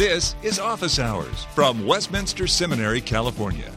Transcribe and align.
This 0.00 0.34
is 0.42 0.58
Office 0.58 0.98
Hours 0.98 1.44
from 1.54 1.84
Westminster 1.84 2.46
Seminary, 2.46 3.02
California. 3.02 3.70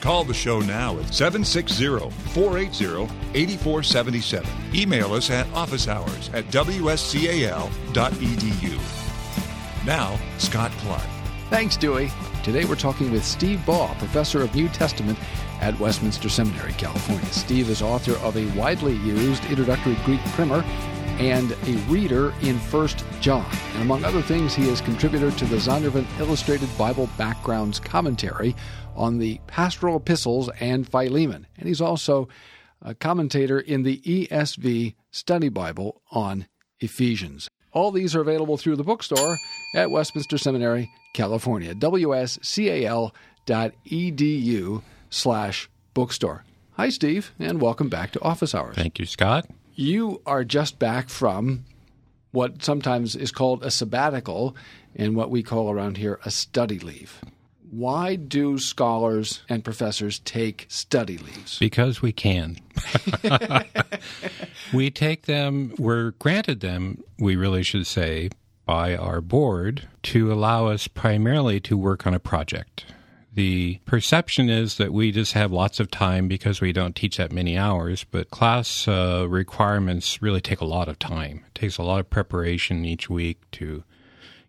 Call 0.00 0.22
the 0.22 0.32
show 0.32 0.60
now 0.60 0.96
at 1.00 1.12
760 1.12 2.10
480 2.30 3.12
8477. 3.34 4.48
Email 4.72 5.12
us 5.14 5.30
at 5.30 5.46
officehours 5.48 6.32
at 6.32 6.44
wscal.edu. 6.44 7.58
Now, 9.84 10.16
Scott 10.38 10.70
Clark. 10.78 11.02
Thanks, 11.50 11.76
Dewey. 11.76 12.08
Today 12.44 12.64
we're 12.66 12.76
talking 12.76 13.10
with 13.10 13.24
Steve 13.24 13.66
Baugh, 13.66 13.92
professor 13.98 14.42
of 14.42 14.54
New 14.54 14.68
Testament 14.68 15.18
at 15.60 15.76
Westminster 15.80 16.28
Seminary, 16.28 16.74
California. 16.74 17.26
Steve 17.32 17.68
is 17.68 17.82
author 17.82 18.14
of 18.18 18.36
a 18.36 18.46
widely 18.56 18.94
used 18.98 19.44
introductory 19.46 19.96
Greek 20.04 20.20
primer 20.26 20.62
and 21.18 21.52
a 21.52 21.76
reader 21.88 22.34
in 22.42 22.58
First 22.58 23.04
John. 23.20 23.46
And 23.74 23.82
among 23.82 24.04
other 24.04 24.22
things, 24.22 24.54
he 24.54 24.68
is 24.68 24.80
contributor 24.80 25.30
to 25.30 25.44
the 25.46 25.56
Zondervan 25.56 26.06
Illustrated 26.18 26.68
Bible 26.76 27.08
Backgrounds 27.16 27.80
Commentary 27.80 28.54
on 28.96 29.18
the 29.18 29.40
Pastoral 29.46 29.96
Epistles 29.96 30.50
and 30.60 30.88
Philemon. 30.88 31.46
And 31.56 31.68
he's 31.68 31.80
also 31.80 32.28
a 32.82 32.94
commentator 32.94 33.58
in 33.58 33.82
the 33.82 33.98
ESV 34.00 34.94
Study 35.10 35.48
Bible 35.48 36.02
on 36.10 36.46
Ephesians. 36.80 37.48
All 37.72 37.90
these 37.90 38.14
are 38.14 38.20
available 38.20 38.56
through 38.56 38.76
the 38.76 38.84
bookstore 38.84 39.38
at 39.74 39.90
Westminster 39.90 40.38
Seminary, 40.38 40.90
California. 41.12 41.74
wscal.edu 41.74 43.12
slash 45.10 45.70
bookstore. 45.92 46.44
Hi, 46.72 46.88
Steve, 46.88 47.32
and 47.38 47.60
welcome 47.60 47.88
back 47.88 48.10
to 48.12 48.22
Office 48.22 48.54
Hours. 48.54 48.76
Thank 48.76 48.98
you, 48.98 49.06
Scott. 49.06 49.46
You 49.74 50.22
are 50.24 50.44
just 50.44 50.78
back 50.78 51.08
from 51.08 51.64
what 52.30 52.62
sometimes 52.62 53.16
is 53.16 53.32
called 53.32 53.64
a 53.64 53.70
sabbatical 53.70 54.56
and 54.94 55.16
what 55.16 55.30
we 55.30 55.42
call 55.42 55.70
around 55.70 55.96
here 55.96 56.20
a 56.24 56.30
study 56.30 56.78
leave. 56.78 57.20
Why 57.70 58.14
do 58.14 58.58
scholars 58.58 59.42
and 59.48 59.64
professors 59.64 60.20
take 60.20 60.66
study 60.68 61.18
leaves? 61.18 61.58
Because 61.58 62.00
we 62.00 62.12
can. 62.12 62.58
we 64.72 64.90
take 64.90 65.22
them, 65.26 65.74
we're 65.76 66.12
granted 66.12 66.60
them, 66.60 67.02
we 67.18 67.34
really 67.34 67.64
should 67.64 67.86
say, 67.86 68.30
by 68.64 68.94
our 68.94 69.20
board 69.20 69.88
to 70.04 70.32
allow 70.32 70.66
us 70.66 70.86
primarily 70.86 71.58
to 71.60 71.76
work 71.76 72.06
on 72.06 72.14
a 72.14 72.20
project. 72.20 72.84
The 73.34 73.80
perception 73.84 74.48
is 74.48 74.76
that 74.76 74.92
we 74.92 75.10
just 75.10 75.32
have 75.32 75.50
lots 75.50 75.80
of 75.80 75.90
time 75.90 76.28
because 76.28 76.60
we 76.60 76.72
don't 76.72 76.94
teach 76.94 77.16
that 77.16 77.32
many 77.32 77.58
hours, 77.58 78.04
but 78.04 78.30
class 78.30 78.86
uh, 78.86 79.26
requirements 79.28 80.22
really 80.22 80.40
take 80.40 80.60
a 80.60 80.64
lot 80.64 80.88
of 80.88 81.00
time. 81.00 81.44
It 81.48 81.54
takes 81.56 81.76
a 81.76 81.82
lot 81.82 81.98
of 81.98 82.08
preparation 82.08 82.84
each 82.84 83.10
week 83.10 83.40
to 83.52 83.82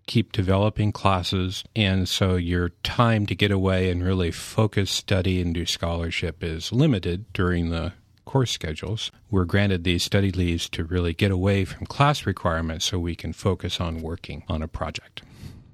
keep 0.06 0.32
developing 0.32 0.92
classes, 0.92 1.64
and 1.76 2.08
so 2.08 2.36
your 2.36 2.70
time 2.84 3.26
to 3.26 3.34
get 3.34 3.50
away 3.50 3.90
and 3.90 4.04
really 4.04 4.30
focus, 4.30 4.92
study, 4.92 5.42
and 5.42 5.52
do 5.52 5.66
scholarship 5.66 6.44
is 6.44 6.72
limited 6.72 7.26
during 7.34 7.72
the 7.72 7.94
course 8.26 8.52
schedules. 8.52 9.12
We're 9.32 9.46
granted 9.46 9.84
these 9.84 10.04
study 10.04 10.32
leaves 10.32 10.70
to 10.70 10.84
really 10.84 11.14
get 11.14 11.32
away 11.32 11.66
from 11.66 11.88
class 11.88 12.28
requirements 12.28 12.86
so 12.86 13.00
we 13.00 13.16
can 13.16 13.34
focus 13.34 13.82
on 13.82 14.04
working 14.04 14.44
on 14.48 14.62
a 14.62 14.68
project. 14.68 15.24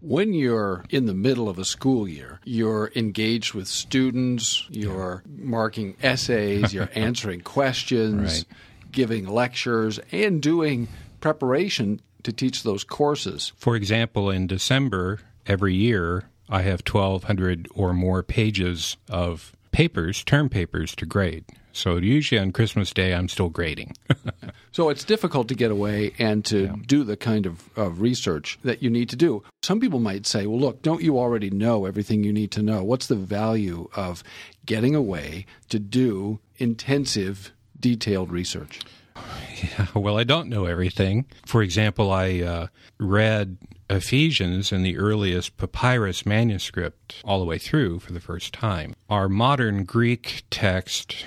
When 0.01 0.33
you're 0.33 0.83
in 0.89 1.05
the 1.05 1.13
middle 1.13 1.47
of 1.47 1.59
a 1.59 1.65
school 1.65 2.07
year, 2.07 2.39
you're 2.43 2.91
engaged 2.95 3.53
with 3.53 3.67
students, 3.67 4.65
you're 4.69 5.21
marking 5.37 5.95
essays, 6.01 6.73
you're 6.73 6.89
answering 6.95 7.41
questions, 7.41 8.17
Right. 8.39 8.45
giving 8.91 9.27
lectures, 9.27 9.99
and 10.11 10.41
doing 10.41 10.87
preparation 11.19 12.01
to 12.23 12.31
teach 12.33 12.63
those 12.63 12.83
courses. 12.83 13.51
For 13.57 13.75
example, 13.75 14.29
in 14.31 14.47
December 14.47 15.19
every 15.45 15.75
year, 15.75 16.25
I 16.49 16.63
have 16.63 16.81
1,200 16.85 17.67
or 17.75 17.93
more 17.93 18.23
pages 18.23 18.97
of 19.07 19.55
papers, 19.71 20.23
term 20.23 20.49
papers 20.49 20.95
to 20.95 21.05
grade. 21.05 21.45
So 21.73 21.97
usually 21.97 22.39
on 22.39 22.51
Christmas 22.51 22.91
Day, 22.93 23.13
I'm 23.13 23.27
still 23.27 23.49
grading. 23.49 23.93
So 24.73 24.87
it's 24.87 25.03
difficult 25.03 25.49
to 25.49 25.55
get 25.55 25.69
away 25.69 26.13
and 26.17 26.45
to 26.45 26.67
do 26.87 27.03
the 27.03 27.17
kind 27.17 27.45
of, 27.45 27.69
of 27.77 27.99
research 27.99 28.57
that 28.63 28.81
you 28.81 28.89
need 28.89 29.09
to 29.09 29.17
do. 29.17 29.43
Some 29.63 29.81
people 29.81 29.99
might 29.99 30.25
say, 30.25 30.47
well, 30.47 30.59
look, 30.59 30.81
don't 30.81 31.03
you 31.03 31.19
already 31.19 31.49
know 31.49 31.85
everything 31.85 32.23
you 32.23 32.31
need 32.31 32.51
to 32.51 32.63
know? 32.63 32.81
What's 32.81 33.07
the 33.07 33.15
value 33.15 33.89
of 33.95 34.23
getting 34.65 34.95
away 34.95 35.45
to 35.69 35.77
do 35.77 36.39
intensive, 36.57 37.51
detailed 37.77 38.31
research? 38.31 38.79
Yeah, 39.61 39.87
well, 39.93 40.17
I 40.17 40.23
don't 40.23 40.47
know 40.47 40.65
everything. 40.65 41.25
For 41.45 41.61
example, 41.61 42.09
I 42.09 42.39
uh, 42.39 42.67
read 42.97 43.57
Ephesians 43.89 44.71
in 44.71 44.83
the 44.83 44.97
earliest 44.97 45.57
papyrus 45.57 46.25
manuscript 46.25 47.21
all 47.25 47.39
the 47.39 47.45
way 47.45 47.57
through 47.57 47.99
for 47.99 48.13
the 48.13 48.21
first 48.21 48.53
time. 48.53 48.95
Our 49.09 49.27
modern 49.27 49.83
Greek 49.83 50.43
text 50.49 51.25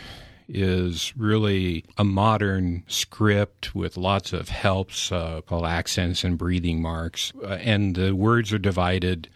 is 0.49 1.13
really 1.17 1.85
a 1.97 2.05
modern 2.05 2.85
script 2.87 3.75
with 3.75 3.97
lots 3.97 4.33
of 4.33 4.49
helps 4.49 5.11
uh, 5.11 5.41
called 5.43 5.65
accents 5.65 6.25
and 6.25 6.39
breathing 6.39 6.83
marks, 6.83 7.33
uh, 7.43 7.59
and 7.61 7.95
the 7.95 8.15
words 8.15 8.53
are 8.53 8.59
divided 8.59 9.29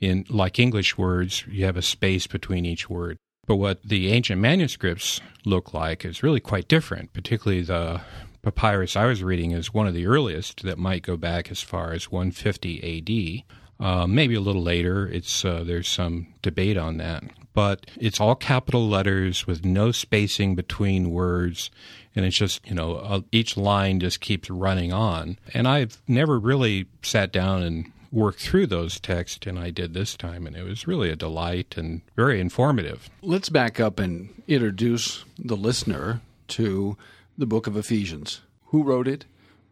in 0.00 0.24
like 0.28 0.58
English 0.58 0.96
words. 0.98 1.44
You 1.46 1.64
have 1.64 1.76
a 1.76 1.82
space 1.82 2.26
between 2.26 2.64
each 2.64 2.88
word. 2.88 3.16
But 3.46 3.56
what 3.56 3.82
the 3.82 4.12
ancient 4.12 4.40
manuscripts 4.40 5.20
look 5.44 5.74
like 5.74 6.04
is 6.04 6.22
really 6.22 6.40
quite 6.40 6.68
different, 6.68 7.12
particularly 7.12 7.62
the 7.62 8.00
papyrus 8.42 8.96
I 8.96 9.06
was 9.06 9.22
reading 9.22 9.50
is 9.50 9.74
one 9.74 9.86
of 9.86 9.94
the 9.94 10.06
earliest 10.06 10.62
that 10.62 10.78
might 10.78 11.02
go 11.02 11.16
back 11.16 11.50
as 11.50 11.60
far 11.60 11.92
as 11.92 12.10
150 12.10 13.44
AD. 13.44 13.59
Uh, 13.80 14.06
maybe 14.06 14.34
a 14.34 14.40
little 14.40 14.62
later. 14.62 15.08
It's 15.08 15.42
uh, 15.44 15.64
there's 15.64 15.88
some 15.88 16.26
debate 16.42 16.76
on 16.76 16.98
that, 16.98 17.24
but 17.54 17.86
it's 17.96 18.20
all 18.20 18.34
capital 18.34 18.86
letters 18.86 19.46
with 19.46 19.64
no 19.64 19.90
spacing 19.90 20.54
between 20.54 21.10
words, 21.10 21.70
and 22.14 22.26
it's 22.26 22.36
just 22.36 22.66
you 22.68 22.74
know 22.74 22.96
uh, 22.96 23.20
each 23.32 23.56
line 23.56 23.98
just 23.98 24.20
keeps 24.20 24.50
running 24.50 24.92
on. 24.92 25.38
And 25.54 25.66
I've 25.66 26.02
never 26.06 26.38
really 26.38 26.88
sat 27.02 27.32
down 27.32 27.62
and 27.62 27.90
worked 28.12 28.40
through 28.40 28.66
those 28.66 29.00
texts, 29.00 29.46
and 29.46 29.58
I 29.58 29.70
did 29.70 29.94
this 29.94 30.14
time, 30.14 30.46
and 30.46 30.56
it 30.56 30.64
was 30.64 30.86
really 30.86 31.08
a 31.08 31.16
delight 31.16 31.74
and 31.78 32.02
very 32.16 32.38
informative. 32.38 33.08
Let's 33.22 33.48
back 33.48 33.80
up 33.80 33.98
and 33.98 34.42
introduce 34.46 35.24
the 35.38 35.56
listener 35.56 36.20
to 36.48 36.98
the 37.38 37.46
book 37.46 37.66
of 37.66 37.76
Ephesians. 37.76 38.42
Who 38.66 38.82
wrote 38.82 39.08
it? 39.08 39.24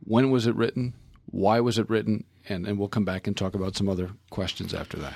When 0.05 0.31
was 0.31 0.47
it 0.47 0.55
written? 0.55 0.95
Why 1.27 1.61
was 1.61 1.79
it 1.79 1.91
written? 1.91 2.25
And, 2.49 2.67
and 2.67 2.79
we'll 2.79 2.89
come 2.89 3.05
back 3.05 3.27
and 3.27 3.37
talk 3.37 3.55
about 3.55 3.77
some 3.77 3.89
other 3.89 4.11
questions 4.31 4.73
after 4.73 4.97
that. 4.99 5.15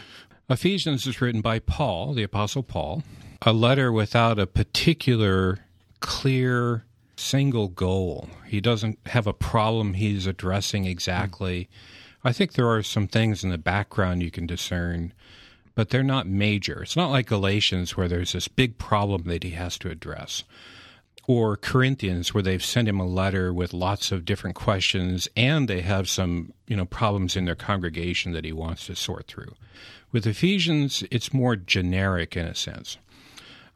Ephesians 0.48 1.06
is 1.06 1.20
written 1.20 1.40
by 1.40 1.58
Paul, 1.58 2.14
the 2.14 2.22
Apostle 2.22 2.62
Paul, 2.62 3.02
a 3.42 3.52
letter 3.52 3.90
without 3.90 4.38
a 4.38 4.46
particular 4.46 5.60
clear 6.00 6.84
single 7.16 7.68
goal. 7.68 8.28
He 8.46 8.60
doesn't 8.60 8.98
have 9.06 9.26
a 9.26 9.32
problem 9.32 9.94
he's 9.94 10.26
addressing 10.26 10.84
exactly. 10.84 11.68
I 12.24 12.32
think 12.32 12.52
there 12.52 12.68
are 12.68 12.82
some 12.82 13.06
things 13.06 13.42
in 13.42 13.50
the 13.50 13.58
background 13.58 14.22
you 14.22 14.30
can 14.30 14.46
discern, 14.46 15.12
but 15.74 15.90
they're 15.90 16.02
not 16.02 16.26
major. 16.26 16.82
It's 16.82 16.96
not 16.96 17.10
like 17.10 17.26
Galatians 17.26 17.96
where 17.96 18.08
there's 18.08 18.32
this 18.32 18.48
big 18.48 18.78
problem 18.78 19.24
that 19.24 19.42
he 19.42 19.50
has 19.50 19.78
to 19.78 19.90
address. 19.90 20.44
Or 21.28 21.56
Corinthians, 21.56 22.34
where 22.34 22.42
they've 22.42 22.64
sent 22.64 22.88
him 22.88 22.98
a 22.98 23.06
letter 23.06 23.52
with 23.52 23.72
lots 23.72 24.10
of 24.10 24.24
different 24.24 24.56
questions, 24.56 25.28
and 25.36 25.68
they 25.68 25.80
have 25.80 26.08
some, 26.08 26.52
you 26.66 26.76
know, 26.76 26.84
problems 26.84 27.36
in 27.36 27.44
their 27.44 27.54
congregation 27.54 28.32
that 28.32 28.44
he 28.44 28.52
wants 28.52 28.86
to 28.86 28.96
sort 28.96 29.28
through. 29.28 29.54
With 30.10 30.26
Ephesians, 30.26 31.04
it's 31.10 31.32
more 31.32 31.54
generic 31.54 32.36
in 32.36 32.46
a 32.46 32.54
sense. 32.54 32.98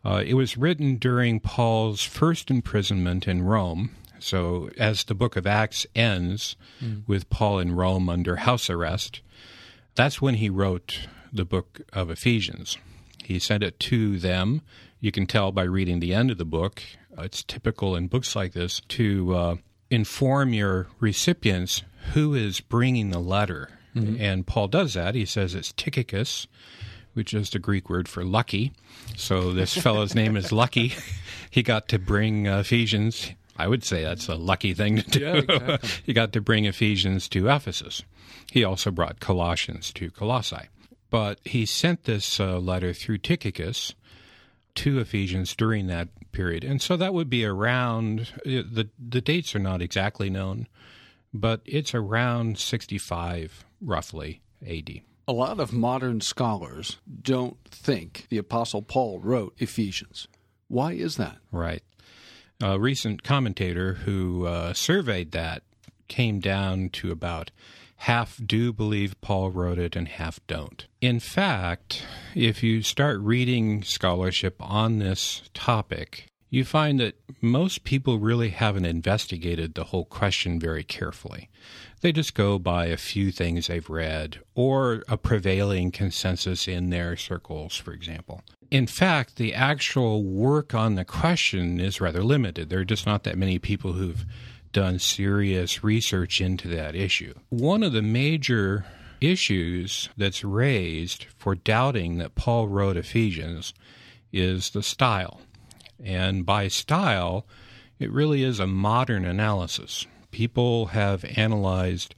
Uh, 0.05 0.23
it 0.25 0.35
was 0.35 0.57
written 0.57 0.97
during 0.97 1.41
Paul's 1.41 2.03
first 2.03 2.51
imprisonment 2.51 3.27
in 3.27 3.43
Rome. 3.43 3.91
So, 4.19 4.71
as 4.79 5.05
the 5.05 5.15
book 5.15 5.37
of 5.37 5.47
Acts 5.47 5.87
ends 5.95 6.57
with 7.07 7.29
Paul 7.29 7.59
in 7.59 7.75
Rome 7.75 8.09
under 8.09 8.37
house 8.37 8.71
arrest, 8.71 9.21
that's 9.95 10.23
when 10.23 10.35
he 10.37 10.49
wrote 10.49 11.01
the 11.33 11.45
book 11.45 11.83
of 11.93 12.11
Ephesians. 12.11 12.79
He 13.25 13.39
sent 13.39 13.63
it 13.63 13.81
to 13.81 14.19
them. 14.19 14.63
You 15.01 15.13
can 15.13 15.27
tell 15.27 15.53
by 15.53 15.65
reading 15.65 16.01
the 16.01 16.15
end 16.15 16.31
of 16.31 16.39
the 16.39 16.45
book. 16.45 16.83
It's 17.19 17.43
typical 17.43 17.97
in 17.97 18.09
books 18.09 18.35
like 18.35 18.53
this 18.53 18.81
to 18.89 19.35
uh, 19.35 19.57
inform 19.91 20.53
your 20.53 20.89
recipients 21.01 21.83
who 22.13 22.35
is 22.35 22.61
bringing 22.61 23.11
the 23.11 23.19
letter. 23.19 23.71
And 23.97 24.47
Paul 24.47 24.69
does 24.69 24.93
that. 24.93 25.15
He 25.15 25.25
says 25.25 25.55
it's 25.55 25.73
Tychicus, 25.73 26.47
which 27.15 27.33
is 27.33 27.49
the 27.49 27.59
Greek 27.59 27.89
word 27.89 28.11
for 28.11 28.25
lucky. 28.25 28.73
So 29.17 29.55
this 29.55 29.75
fellow's 29.83 30.15
name 30.15 30.37
is 30.37 30.53
Lucky. 30.53 30.95
He 31.49 31.63
got 31.63 31.89
to 31.89 31.99
bring 31.99 32.45
Ephesians. 32.45 33.31
I 33.57 33.67
would 33.67 33.83
say 33.83 34.03
that's 34.03 34.29
a 34.29 34.35
lucky 34.35 34.75
thing 34.75 34.99
to 34.99 35.11
do. 35.11 35.21
Yeah, 35.21 35.35
exactly. 35.37 35.89
he 36.05 36.13
got 36.13 36.33
to 36.35 36.43
bring 36.43 36.67
Ephesians 36.67 37.31
to 37.31 37.49
Ephesus. 37.49 38.03
He 38.53 38.63
also 38.63 38.91
brought 38.91 39.21
Colossians 39.21 39.91
to 39.95 40.11
Colossae. 40.11 40.69
But 41.09 41.41
he 41.47 41.65
sent 41.65 42.05
this 42.05 42.39
uh, 42.39 42.59
letter 42.59 42.93
through 42.93 43.19
Tychicus 43.19 43.95
to 44.77 44.99
Ephesians 44.99 45.55
during 45.55 45.87
that 45.87 46.09
period. 46.33 46.65
And 46.65 46.81
so 46.81 46.97
that 46.97 47.15
would 47.15 47.31
be 47.31 47.45
around, 47.45 48.33
the, 48.45 48.89
the 48.99 49.21
dates 49.21 49.55
are 49.55 49.61
not 49.61 49.83
exactly 49.83 50.31
known, 50.31 50.69
but 51.33 51.61
it's 51.65 51.95
around 51.95 52.59
65, 52.59 53.65
roughly, 53.81 54.41
AD. 54.67 55.01
A 55.29 55.33
lot 55.33 55.59
of 55.59 55.73
modern 55.73 56.21
scholars 56.21 56.99
don't 57.23 57.59
think 57.69 58.27
the 58.29 58.39
Apostle 58.39 58.83
Paul 58.83 59.19
wrote 59.21 59.55
Ephesians. 59.59 60.29
Why 60.69 60.93
is 60.93 61.17
that? 61.17 61.39
Right. 61.51 61.83
A 62.63 62.79
recent 62.79 63.23
commentator 63.23 63.95
who 63.95 64.47
uh, 64.47 64.73
surveyed 64.73 65.33
that 65.33 65.63
came 66.09 66.41
down 66.41 66.91
to 66.91 67.11
about 67.11 67.51
half 67.97 68.41
do 68.45 68.73
believe 68.73 69.21
Paul 69.21 69.51
wrote 69.51 69.79
it 69.79 69.97
and 69.97 70.09
half 70.09 70.41
don't. 70.47 70.87
In 71.01 71.21
fact, 71.21 72.05
if 72.35 72.63
you 72.63 72.83
start 72.83 73.19
reading 73.21 73.83
scholarship 73.83 74.57
on 74.61 74.99
this 74.99 75.43
topic, 75.55 76.27
you 76.49 76.65
find 76.65 77.01
that 77.01 77.17
most 77.41 77.85
people 77.85 78.19
really 78.19 78.51
haven't 78.51 78.85
investigated 78.85 79.75
the 79.75 79.85
whole 79.85 80.05
question 80.05 80.61
very 80.61 80.85
carefully. 80.85 81.51
They 82.01 82.13
just 82.13 82.35
go 82.35 82.59
by 82.59 82.87
a 82.87 82.97
few 82.97 83.33
things 83.33 83.67
they've 83.67 83.91
read 83.91 84.41
or 84.55 85.03
a 85.09 85.17
prevailing 85.17 85.91
consensus 85.91 86.69
in 86.69 86.91
their 86.91 87.17
circles, 87.17 87.77
for 87.77 87.93
example. 87.93 88.43
In 88.71 88.87
fact, 88.87 89.37
the 89.37 89.55
actual 89.55 90.25
work 90.25 90.75
on 90.75 90.95
the 90.95 91.05
question 91.05 91.81
is 91.81 92.01
rather 92.01 92.23
limited. 92.23 92.69
There 92.69 92.81
are 92.81 92.85
just 92.85 93.07
not 93.07 93.25
that 93.25 93.39
many 93.39 93.59
people 93.59 93.93
who've 93.93 94.25
done 94.77 94.99
serious 94.99 95.83
research 95.83 96.39
into 96.39 96.69
that 96.69 96.95
issue. 96.95 97.33
One 97.49 97.83
of 97.83 97.95
the 97.95 98.03
major 98.03 98.85
issues 99.23 100.11
that's 100.19 100.45
raised 100.45 101.25
for 101.39 101.55
doubting 101.55 102.19
that 102.19 102.35
Paul 102.35 102.69
wrote 102.69 102.99
Ephesians 102.99 103.73
is 104.35 104.69
the 104.69 104.83
style. 104.83 105.41
And 106.05 106.45
by 106.45 106.69
style, 106.69 107.47
it 107.99 108.13
really 108.13 108.43
is 108.43 108.61
a 108.61 108.67
modern 108.67 109.25
analysis. 109.25 110.07
People 110.31 110.89
have 110.89 111.25
analyzed, 111.25 112.15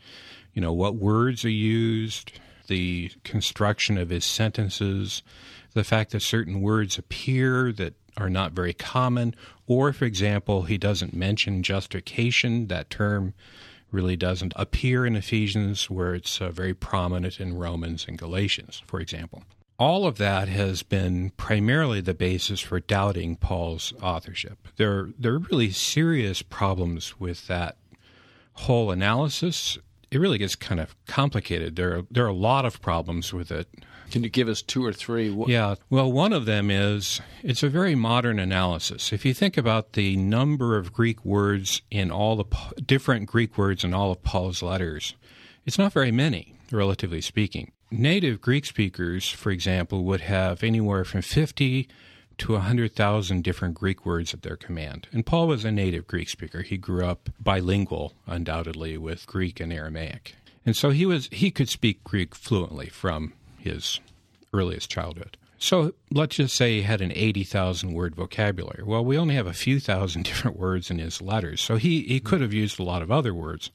you 0.52 0.60
know, 0.60 0.72
what 0.72 0.96
words 0.96 1.44
are 1.44 1.48
used, 1.50 2.40
the 2.66 3.12
construction 3.22 3.96
of 3.96 4.10
his 4.10 4.24
sentences, 4.24 5.22
the 5.74 5.84
fact 5.84 6.10
that 6.10 6.22
certain 6.22 6.60
words 6.60 6.98
appear 6.98 7.70
that 7.70 7.94
are 8.16 8.28
not 8.28 8.50
very 8.50 8.74
common, 8.74 9.36
or, 9.68 9.92
for 9.92 10.06
example, 10.06 10.62
he 10.62 10.78
doesn't 10.78 11.14
mention 11.14 11.62
justification. 11.62 12.66
That 12.66 12.90
term 12.90 13.34
really 13.92 14.16
doesn't 14.16 14.54
appear 14.56 15.06
in 15.06 15.14
Ephesians, 15.14 15.88
where 15.88 16.14
it's 16.14 16.40
uh, 16.40 16.50
very 16.50 16.74
prominent 16.74 17.38
in 17.38 17.56
Romans 17.56 18.06
and 18.08 18.18
Galatians, 18.18 18.82
for 18.86 18.98
example. 18.98 19.44
All 19.78 20.06
of 20.06 20.18
that 20.18 20.48
has 20.48 20.82
been 20.82 21.30
primarily 21.36 22.00
the 22.00 22.14
basis 22.14 22.60
for 22.60 22.80
doubting 22.80 23.36
Paul's 23.36 23.92
authorship. 24.02 24.68
There, 24.76 25.10
there 25.18 25.34
are 25.34 25.38
really 25.38 25.70
serious 25.70 26.42
problems 26.42 27.20
with 27.20 27.46
that 27.46 27.76
whole 28.54 28.90
analysis. 28.90 29.78
It 30.10 30.18
really 30.18 30.38
gets 30.38 30.56
kind 30.56 30.80
of 30.80 30.96
complicated. 31.06 31.76
There 31.76 31.98
are, 31.98 32.02
there 32.10 32.24
are 32.24 32.28
a 32.28 32.32
lot 32.34 32.64
of 32.64 32.80
problems 32.80 33.32
with 33.32 33.52
it. 33.52 33.68
Can 34.10 34.22
you 34.22 34.30
give 34.30 34.48
us 34.48 34.62
two 34.62 34.84
or 34.84 34.92
three? 34.92 35.28
Yeah. 35.46 35.74
Well, 35.90 36.10
one 36.10 36.32
of 36.32 36.46
them 36.46 36.70
is 36.70 37.20
it's 37.42 37.62
a 37.62 37.68
very 37.68 37.94
modern 37.94 38.38
analysis. 38.38 39.12
If 39.12 39.24
you 39.24 39.34
think 39.34 39.56
about 39.56 39.92
the 39.92 40.16
number 40.16 40.76
of 40.76 40.92
Greek 40.92 41.24
words 41.24 41.82
in 41.90 42.10
all 42.10 42.36
the 42.36 42.44
different 42.84 43.26
Greek 43.26 43.58
words 43.58 43.84
in 43.84 43.92
all 43.92 44.10
of 44.12 44.22
Paul's 44.22 44.62
letters, 44.62 45.14
it's 45.66 45.78
not 45.78 45.92
very 45.92 46.12
many, 46.12 46.54
relatively 46.70 47.20
speaking. 47.20 47.72
Native 47.90 48.40
Greek 48.40 48.66
speakers, 48.66 49.30
for 49.30 49.50
example, 49.50 50.04
would 50.04 50.22
have 50.22 50.62
anywhere 50.62 51.04
from 51.04 51.22
50 51.22 51.88
to 52.38 52.52
100,000 52.52 53.42
different 53.42 53.74
Greek 53.74 54.06
words 54.06 54.32
at 54.32 54.42
their 54.42 54.56
command. 54.56 55.08
And 55.12 55.26
Paul 55.26 55.48
was 55.48 55.64
a 55.64 55.72
native 55.72 56.06
Greek 56.06 56.28
speaker. 56.28 56.62
He 56.62 56.76
grew 56.76 57.04
up 57.04 57.30
bilingual, 57.40 58.14
undoubtedly, 58.26 58.96
with 58.96 59.26
Greek 59.26 59.58
and 59.60 59.72
Aramaic. 59.72 60.34
And 60.64 60.76
so 60.76 60.90
he 60.90 61.06
was 61.06 61.28
he 61.32 61.50
could 61.50 61.68
speak 61.68 62.04
Greek 62.04 62.34
fluently 62.34 62.88
from 62.88 63.32
his 63.58 64.00
earliest 64.52 64.90
childhood. 64.90 65.36
So 65.58 65.92
let's 66.12 66.36
just 66.36 66.56
say 66.56 66.76
he 66.76 66.82
had 66.82 67.00
an 67.00 67.12
80,000 67.12 67.92
word 67.92 68.14
vocabulary. 68.14 68.84
Well, 68.84 69.04
we 69.04 69.18
only 69.18 69.34
have 69.34 69.48
a 69.48 69.52
few 69.52 69.80
thousand 69.80 70.22
different 70.24 70.56
words 70.56 70.90
in 70.90 70.98
his 70.98 71.20
letters, 71.20 71.60
so 71.60 71.76
he, 71.76 72.02
he 72.02 72.20
could 72.20 72.40
have 72.40 72.52
used 72.52 72.78
a 72.78 72.84
lot 72.84 73.02
of 73.02 73.10
other 73.10 73.34
words. 73.34 73.70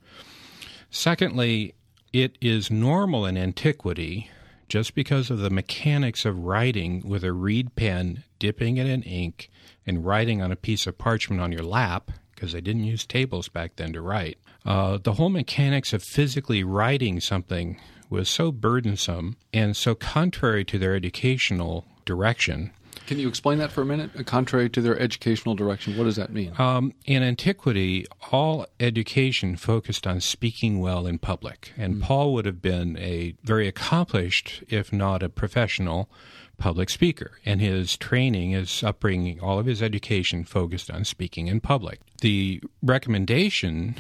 Secondly, 0.90 1.76
it 2.14 2.38
is 2.40 2.72
normal 2.72 3.26
in 3.26 3.38
antiquity, 3.38 4.30
just 4.70 4.96
because 4.96 5.30
of 5.30 5.40
the 5.40 5.50
mechanics 5.50 6.26
of 6.26 6.40
writing 6.40 7.02
with 7.08 7.24
a 7.24 7.34
reed 7.34 7.76
pen, 7.76 8.24
dipping 8.40 8.78
it 8.78 8.88
in 8.88 9.04
ink, 9.04 9.50
and 9.86 10.06
writing 10.06 10.42
on 10.42 10.52
a 10.52 10.56
piece 10.56 10.88
of 10.88 10.98
parchment 10.98 11.42
on 11.42 11.52
your 11.52 11.64
lap, 11.64 12.12
because 12.34 12.54
they 12.54 12.62
didn't 12.62 12.84
use 12.84 13.06
tables 13.06 13.50
back 13.50 13.76
then 13.76 13.92
to 13.94 14.02
write. 14.02 14.38
Uh, 14.66 14.98
the 15.02 15.14
whole 15.14 15.30
mechanics 15.30 15.94
of 15.94 16.04
physically 16.04 16.64
writing 16.64 17.20
something 17.20 17.80
was 18.10 18.30
so 18.30 18.52
burdensome 18.52 19.36
and 19.52 19.76
so 19.76 19.96
contrary 19.96 20.64
to 20.64 20.78
their 20.78 20.96
educational 20.96 21.86
direction. 22.06 22.72
Can 23.08 23.20
you 23.20 23.28
explain 23.28 23.58
that 23.58 23.72
for 23.72 23.82
a 23.82 23.86
minute? 23.86 24.26
Contrary 24.26 24.70
to 24.70 24.82
their 24.82 24.98
educational 24.98 25.56
direction, 25.56 25.98
what 25.98 26.06
does 26.06 26.16
that 26.16 26.32
mean? 26.32 26.54
Um, 26.58 26.94
in 27.06 27.24
antiquity, 27.24 28.06
all 28.32 28.66
education 28.80 29.58
focused 29.58 30.08
on 30.08 30.22
speaking 30.22 30.80
well 30.80 31.06
in 31.06 31.18
public, 31.18 31.74
and 31.76 31.96
mm. 31.96 32.02
Paul 32.02 32.34
would 32.34 32.46
have 32.46 32.62
been 32.62 32.98
a 32.98 33.36
very 33.44 33.68
accomplished, 33.68 34.64
if 34.70 34.94
not 34.94 35.22
a 35.22 35.28
professional, 35.28 36.10
public 36.58 36.90
speaker. 36.90 37.40
And 37.46 37.60
his 37.60 37.98
training, 37.98 38.52
his 38.52 38.84
upbringing, 38.84 39.40
all 39.40 39.60
of 39.60 39.66
his 39.66 39.82
education 39.82 40.46
focused 40.46 40.90
on 40.90 41.04
speaking 41.04 41.48
in 41.48 41.60
public. 41.60 42.00
The 42.22 42.62
recommendation 42.82 43.96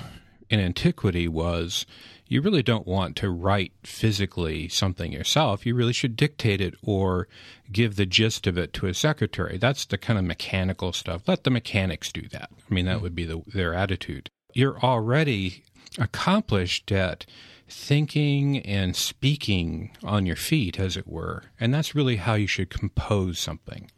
in 0.50 0.60
antiquity 0.60 1.28
was 1.28 1.86
you 2.28 2.42
really 2.42 2.63
don't 2.63 2.88
want 2.88 3.16
to 3.18 3.30
write 3.30 3.74
physically 3.84 4.68
something 4.68 5.12
yourself. 5.12 5.66
You 5.66 5.75
really 5.75 5.94
should 5.94 6.16
dictate 6.16 6.62
it 6.62 6.74
or 6.81 7.28
give 7.72 7.95
the 7.95 8.06
gist 8.06 8.48
of 8.48 8.57
it 8.57 8.74
to 8.74 8.88
a 8.88 8.94
secretary. 8.94 9.57
That's 9.57 9.86
the 9.86 9.98
kind 9.98 10.18
of 10.18 10.25
mechanical 10.25 10.94
stuff. 10.94 11.28
Let 11.28 11.44
the 11.44 11.51
mechanics 11.51 12.12
do 12.12 12.28
that. 12.30 12.50
I 12.51 12.74
mean, 12.74 12.86
that 12.86 12.98
hmm. 12.98 13.04
would 13.04 13.16
be 13.16 13.25
the, 13.25 13.42
their 13.48 13.74
attitude. 13.74 14.30
You're 14.54 14.80
already 14.80 15.63
accomplished 16.00 16.92
at 16.92 17.25
thinking 17.68 18.60
and 18.60 18.95
speaking 18.95 19.92
on 20.04 20.25
your 20.25 20.36
feet, 20.36 20.80
as 20.80 20.98
it 20.98 21.07
were. 21.07 21.44
And 21.60 21.74
that's 21.74 21.95
really 21.95 22.18
how 22.18 22.36
you 22.36 22.48
should 22.48 22.69
compose 22.69 23.40
something. 23.40 23.90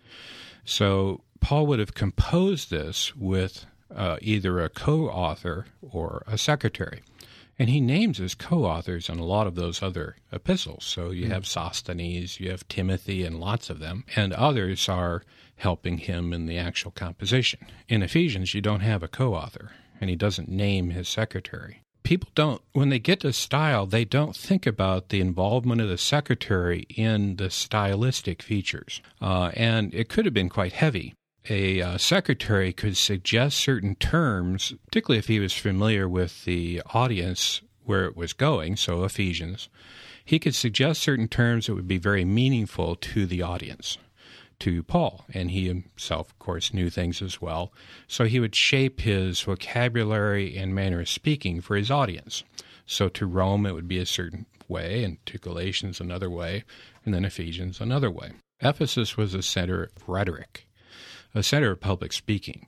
So 0.63 1.21
Paul 1.41 1.67
would 1.67 1.79
have 1.79 1.93
composed 1.93 2.69
this 2.69 3.15
with 3.15 3.65
uh, 3.93 4.17
either 4.21 4.59
a 4.59 4.69
co 4.69 5.07
author 5.09 5.65
or 5.81 6.23
a 6.27 6.37
secretary. 6.37 7.01
And 7.57 7.69
he 7.69 7.79
names 7.79 8.17
his 8.17 8.35
co 8.35 8.65
authors 8.65 9.09
in 9.09 9.17
a 9.17 9.25
lot 9.25 9.47
of 9.47 9.55
those 9.55 9.81
other 9.81 10.17
epistles. 10.31 10.83
So 10.83 11.11
you 11.11 11.27
mm. 11.27 11.31
have 11.31 11.47
Sosthenes, 11.47 12.39
you 12.39 12.51
have 12.51 12.67
Timothy, 12.67 13.23
and 13.23 13.39
lots 13.39 13.69
of 13.69 13.79
them, 13.79 14.03
and 14.15 14.33
others 14.33 14.89
are 14.89 15.23
helping 15.57 15.99
him 15.99 16.33
in 16.33 16.47
the 16.47 16.57
actual 16.57 16.91
composition. 16.91 17.59
In 17.87 18.03
Ephesians, 18.03 18.53
you 18.53 18.61
don't 18.61 18.81
have 18.81 19.03
a 19.03 19.07
co 19.07 19.33
author, 19.33 19.71
and 20.01 20.09
he 20.09 20.15
doesn't 20.15 20.49
name 20.49 20.89
his 20.89 21.07
secretary. 21.07 21.81
People 22.03 22.29
don't, 22.35 22.61
when 22.73 22.89
they 22.89 22.99
get 22.99 23.21
to 23.21 23.33
style, 23.33 23.87
they 23.87 24.05
don't 24.05 24.35
think 24.35 24.67
about 24.67 25.09
the 25.09 25.21
involvement 25.21 25.81
of 25.81 25.89
the 25.89 25.97
secretary 25.97 26.85
in 26.89 27.37
the 27.37 27.49
stylistic 27.49 28.43
features. 28.43 29.01
Uh, 29.19 29.49
and 29.55 29.91
it 29.91 30.07
could 30.07 30.25
have 30.25 30.33
been 30.33 30.49
quite 30.49 30.73
heavy 30.73 31.15
a 31.49 31.81
uh, 31.81 31.97
secretary 31.97 32.73
could 32.73 32.97
suggest 32.97 33.57
certain 33.57 33.95
terms, 33.95 34.73
particularly 34.85 35.19
if 35.19 35.27
he 35.27 35.39
was 35.39 35.53
familiar 35.53 36.07
with 36.07 36.45
the 36.45 36.81
audience 36.93 37.61
where 37.83 38.05
it 38.05 38.17
was 38.17 38.33
going, 38.33 38.75
so 38.75 39.03
Ephesians, 39.03 39.69
he 40.23 40.39
could 40.39 40.55
suggest 40.55 41.01
certain 41.01 41.27
terms 41.27 41.67
that 41.67 41.75
would 41.75 41.87
be 41.87 41.97
very 41.97 42.25
meaningful 42.25 42.95
to 42.95 43.25
the 43.25 43.41
audience, 43.41 43.97
to 44.59 44.81
Paul. 44.83 45.25
And 45.33 45.51
he 45.51 45.67
himself, 45.67 46.29
of 46.29 46.39
course, 46.39 46.73
knew 46.73 46.89
things 46.89 47.21
as 47.21 47.41
well. 47.41 47.71
So 48.07 48.25
he 48.25 48.39
would 48.39 48.55
shape 48.55 49.01
his 49.01 49.41
vocabulary 49.41 50.57
and 50.57 50.73
manner 50.73 51.01
of 51.01 51.09
speaking 51.09 51.61
for 51.61 51.75
his 51.75 51.91
audience. 51.91 52.43
So 52.87 53.07
to 53.09 53.25
Rome, 53.25 53.65
it 53.65 53.73
would 53.73 53.87
be 53.87 53.99
a 53.99 54.05
certain 54.05 54.47
way, 54.67 55.03
and 55.03 55.23
to 55.27 55.37
Galatians, 55.37 55.99
another 55.99 56.29
way, 56.29 56.63
and 57.03 57.13
then 57.13 57.25
Ephesians, 57.25 57.79
another 57.79 58.09
way. 58.09 58.31
Ephesus 58.61 59.15
was 59.15 59.35
a 59.35 59.43
center 59.43 59.83
of 59.83 60.09
rhetoric 60.09 60.65
a 61.35 61.43
center 61.43 61.71
of 61.71 61.81
public 61.81 62.13
speaking. 62.13 62.65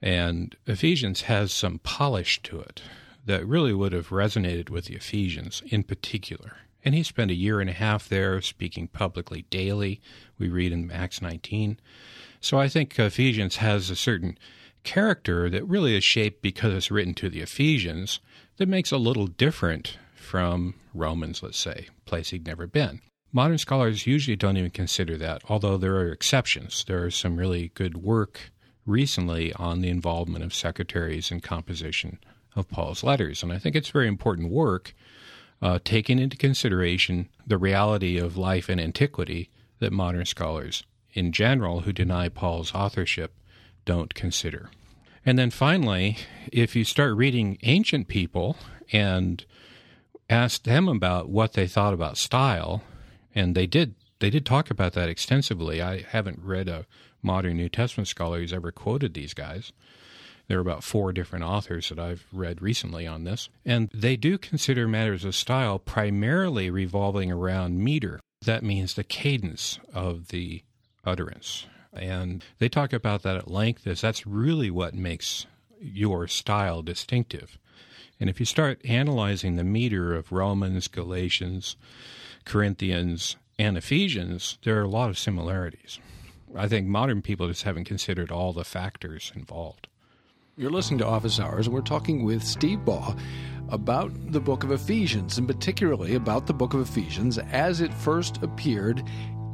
And 0.00 0.54
Ephesians 0.66 1.22
has 1.22 1.52
some 1.52 1.78
polish 1.78 2.40
to 2.42 2.60
it 2.60 2.82
that 3.24 3.46
really 3.46 3.72
would 3.72 3.92
have 3.92 4.10
resonated 4.10 4.68
with 4.68 4.84
the 4.84 4.94
Ephesians 4.94 5.62
in 5.66 5.82
particular. 5.82 6.58
And 6.84 6.94
he 6.94 7.02
spent 7.02 7.30
a 7.30 7.34
year 7.34 7.60
and 7.60 7.70
a 7.70 7.72
half 7.72 8.08
there 8.08 8.42
speaking 8.42 8.88
publicly 8.88 9.46
daily. 9.48 10.02
We 10.38 10.50
read 10.50 10.72
in 10.72 10.90
Acts 10.90 11.22
19. 11.22 11.80
So 12.42 12.60
I 12.60 12.68
think 12.68 12.98
Ephesians 12.98 13.56
has 13.56 13.88
a 13.88 13.96
certain 13.96 14.38
character 14.82 15.48
that 15.48 15.66
really 15.66 15.96
is 15.96 16.04
shaped 16.04 16.42
because 16.42 16.74
it's 16.74 16.90
written 16.90 17.14
to 17.14 17.30
the 17.30 17.40
Ephesians 17.40 18.20
that 18.58 18.68
makes 18.68 18.92
a 18.92 18.98
little 18.98 19.26
different 19.26 19.96
from 20.14 20.74
Romans, 20.92 21.42
let's 21.42 21.58
say, 21.58 21.88
place 22.04 22.30
he'd 22.30 22.46
never 22.46 22.66
been. 22.66 23.00
Modern 23.36 23.58
scholars 23.58 24.06
usually 24.06 24.36
don't 24.36 24.56
even 24.56 24.70
consider 24.70 25.16
that, 25.18 25.42
although 25.48 25.76
there 25.76 25.96
are 25.96 26.12
exceptions. 26.12 26.84
There 26.86 27.04
is 27.04 27.16
some 27.16 27.36
really 27.36 27.72
good 27.74 27.96
work 27.96 28.52
recently 28.86 29.52
on 29.54 29.80
the 29.80 29.88
involvement 29.88 30.44
of 30.44 30.54
secretaries 30.54 31.32
in 31.32 31.40
composition 31.40 32.20
of 32.54 32.70
Paul's 32.70 33.02
letters, 33.02 33.42
and 33.42 33.52
I 33.52 33.58
think 33.58 33.74
it's 33.74 33.88
very 33.88 34.06
important 34.06 34.52
work. 34.52 34.94
uh, 35.64 35.78
taking 35.82 36.18
into 36.18 36.36
consideration 36.36 37.28
the 37.46 37.56
reality 37.56 38.18
of 38.18 38.36
life 38.36 38.68
in 38.68 38.78
antiquity 38.78 39.50
that 39.78 39.92
modern 39.92 40.26
scholars 40.26 40.84
in 41.14 41.32
general 41.32 41.80
who 41.80 41.92
deny 41.92 42.28
Paul's 42.28 42.74
authorship 42.74 43.32
don't 43.86 44.14
consider. 44.14 44.70
And 45.24 45.38
then 45.38 45.50
finally, 45.50 46.18
if 46.52 46.76
you 46.76 46.84
start 46.84 47.16
reading 47.16 47.56
ancient 47.62 48.08
people 48.08 48.56
and 48.92 49.42
ask 50.28 50.64
them 50.64 50.86
about 50.86 51.30
what 51.30 51.54
they 51.54 51.66
thought 51.66 51.94
about 51.94 52.18
style, 52.18 52.82
and 53.34 53.54
they 53.54 53.66
did 53.66 53.94
they 54.20 54.30
did 54.30 54.46
talk 54.46 54.70
about 54.70 54.92
that 54.94 55.08
extensively. 55.08 55.82
I 55.82 56.02
haven't 56.02 56.38
read 56.42 56.68
a 56.68 56.86
modern 57.22 57.56
New 57.56 57.68
Testament 57.68 58.08
scholar 58.08 58.38
who's 58.38 58.52
ever 58.52 58.72
quoted 58.72 59.12
these 59.12 59.34
guys. 59.34 59.72
There 60.46 60.58
are 60.58 60.62
about 60.62 60.84
four 60.84 61.12
different 61.12 61.44
authors 61.44 61.88
that 61.88 61.98
I've 61.98 62.26
read 62.32 62.62
recently 62.62 63.06
on 63.06 63.24
this. 63.24 63.48
And 63.64 63.90
they 63.92 64.16
do 64.16 64.38
consider 64.38 64.86
matters 64.86 65.24
of 65.24 65.34
style 65.34 65.78
primarily 65.78 66.70
revolving 66.70 67.32
around 67.32 67.82
meter. 67.82 68.20
That 68.44 68.62
means 68.62 68.94
the 68.94 69.04
cadence 69.04 69.78
of 69.92 70.28
the 70.28 70.62
utterance. 71.04 71.66
And 71.92 72.44
they 72.58 72.68
talk 72.68 72.92
about 72.92 73.22
that 73.22 73.36
at 73.36 73.50
length 73.50 73.86
as 73.86 74.00
that's 74.00 74.26
really 74.26 74.70
what 74.70 74.94
makes 74.94 75.46
your 75.80 76.28
style 76.28 76.82
distinctive. 76.82 77.58
And 78.20 78.28
if 78.28 78.38
you 78.38 78.46
start 78.46 78.84
analyzing 78.84 79.56
the 79.56 79.64
meter 79.64 80.14
of 80.14 80.32
Romans, 80.32 80.88
Galatians, 80.88 81.76
Corinthians, 82.44 83.36
and 83.58 83.76
Ephesians, 83.76 84.58
there 84.64 84.78
are 84.78 84.84
a 84.84 84.88
lot 84.88 85.10
of 85.10 85.18
similarities. 85.18 85.98
I 86.56 86.68
think 86.68 86.86
modern 86.86 87.22
people 87.22 87.48
just 87.48 87.62
haven't 87.64 87.84
considered 87.84 88.30
all 88.30 88.52
the 88.52 88.64
factors 88.64 89.32
involved. 89.34 89.88
You're 90.56 90.70
listening 90.70 90.98
to 90.98 91.06
Office 91.06 91.40
Hours, 91.40 91.66
and 91.66 91.74
we're 91.74 91.80
talking 91.80 92.24
with 92.24 92.44
Steve 92.44 92.84
Baugh 92.84 93.16
about 93.70 94.12
the 94.30 94.40
book 94.40 94.62
of 94.62 94.70
Ephesians, 94.70 95.38
and 95.38 95.48
particularly 95.48 96.14
about 96.14 96.46
the 96.46 96.54
book 96.54 96.74
of 96.74 96.80
Ephesians 96.80 97.38
as 97.38 97.80
it 97.80 97.92
first 97.92 98.42
appeared 98.42 99.02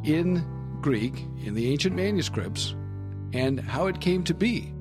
in 0.04 0.44
Greek 0.80 1.26
in 1.44 1.54
the 1.54 1.70
ancient 1.70 1.94
manuscripts 1.96 2.74
and 3.32 3.60
how 3.60 3.86
it 3.86 4.00
came 4.00 4.24
to 4.24 4.34
be. 4.34 4.74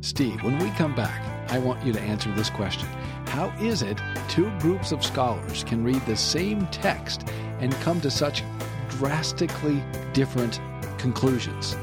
Steve, 0.00 0.42
when 0.42 0.58
we 0.58 0.70
come 0.70 0.94
back, 0.94 1.22
I 1.52 1.58
want 1.58 1.84
you 1.84 1.92
to 1.92 2.00
answer 2.00 2.32
this 2.32 2.50
question 2.50 2.88
How 3.30 3.54
is 3.60 3.82
it 3.82 3.96
two 4.28 4.50
groups 4.58 4.90
of 4.90 5.04
scholars 5.04 5.62
can 5.62 5.84
read 5.84 6.04
the 6.04 6.16
same 6.16 6.66
text 6.66 7.28
and 7.60 7.72
come 7.74 8.00
to 8.00 8.10
such 8.10 8.42
drastically 8.88 9.84
different 10.12 10.60
conclusions? 10.98 11.76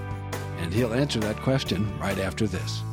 And 0.58 0.74
he'll 0.74 0.94
answer 0.94 1.22
that 1.22 1.38
question 1.38 1.98
right 2.00 2.20
after 2.20 2.48
this. 2.48 2.84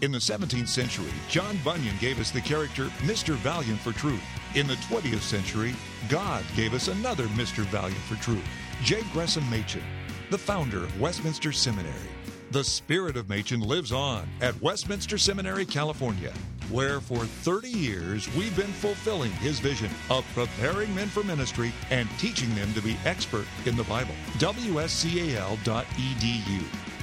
In 0.00 0.12
the 0.12 0.18
17th 0.18 0.66
century, 0.66 1.12
John 1.28 1.58
Bunyan 1.62 1.94
gave 2.00 2.18
us 2.18 2.30
the 2.30 2.40
character 2.40 2.86
Mr. 3.00 3.34
Valiant 3.34 3.78
for 3.80 3.92
Truth. 3.92 4.24
In 4.54 4.66
the 4.66 4.76
20th 4.76 5.20
century, 5.20 5.74
God 6.08 6.42
gave 6.56 6.72
us 6.72 6.88
another 6.88 7.26
Mr. 7.36 7.64
Valiant 7.66 8.00
for 8.00 8.14
Truth, 8.22 8.48
J. 8.82 9.02
Gresham 9.12 9.44
Machen, 9.50 9.82
the 10.30 10.38
founder 10.38 10.78
of 10.78 11.00
Westminster 11.00 11.52
Seminary. 11.52 12.08
The 12.50 12.64
spirit 12.64 13.16
of 13.16 13.28
Machen 13.28 13.60
lives 13.60 13.92
on 13.92 14.26
at 14.40 14.60
Westminster 14.60 15.16
Seminary, 15.16 15.64
California, 15.64 16.32
where 16.72 17.00
for 17.00 17.24
30 17.24 17.68
years 17.68 18.34
we've 18.34 18.56
been 18.56 18.72
fulfilling 18.72 19.30
his 19.32 19.60
vision 19.60 19.90
of 20.10 20.24
preparing 20.34 20.94
men 20.94 21.08
for 21.08 21.22
ministry 21.22 21.72
and 21.90 22.08
teaching 22.18 22.52
them 22.54 22.72
to 22.74 22.82
be 22.82 22.96
expert 23.04 23.46
in 23.66 23.76
the 23.76 23.84
Bible. 23.84 24.14
WSCAL.edu 24.38 25.62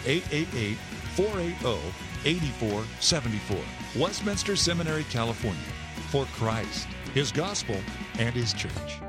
888 0.06 0.78
480 1.16 2.10
8474. 2.26 3.58
Westminster 4.02 4.56
Seminary, 4.56 5.06
California. 5.06 5.62
For 6.10 6.26
Christ, 6.36 6.88
His 7.14 7.32
gospel, 7.32 7.78
and 8.18 8.36
His 8.36 8.54
church. 8.54 9.00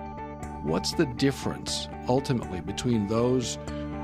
What's 0.62 0.92
the 0.92 1.06
difference 1.06 1.88
ultimately 2.08 2.60
between 2.60 3.06
those 3.06 3.58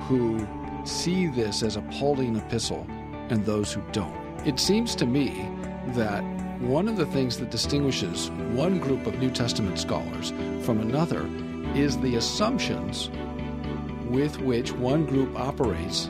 who 0.08 0.46
see 0.84 1.26
this 1.28 1.62
as 1.62 1.76
a 1.76 1.82
Pauline 1.82 2.36
epistle 2.36 2.86
and 3.28 3.44
those 3.44 3.72
who 3.72 3.82
don't? 3.92 4.16
It 4.46 4.58
seems 4.58 4.94
to 4.96 5.06
me 5.06 5.48
that 5.88 6.24
one 6.60 6.88
of 6.88 6.96
the 6.96 7.06
things 7.06 7.36
that 7.38 7.50
distinguishes 7.50 8.30
one 8.52 8.78
group 8.78 9.06
of 9.06 9.18
New 9.18 9.30
Testament 9.30 9.78
scholars 9.78 10.30
from 10.64 10.80
another 10.80 11.28
is 11.74 11.98
the 11.98 12.16
assumptions 12.16 13.10
with 14.08 14.40
which 14.40 14.72
one 14.72 15.04
group 15.04 15.38
operates 15.38 16.08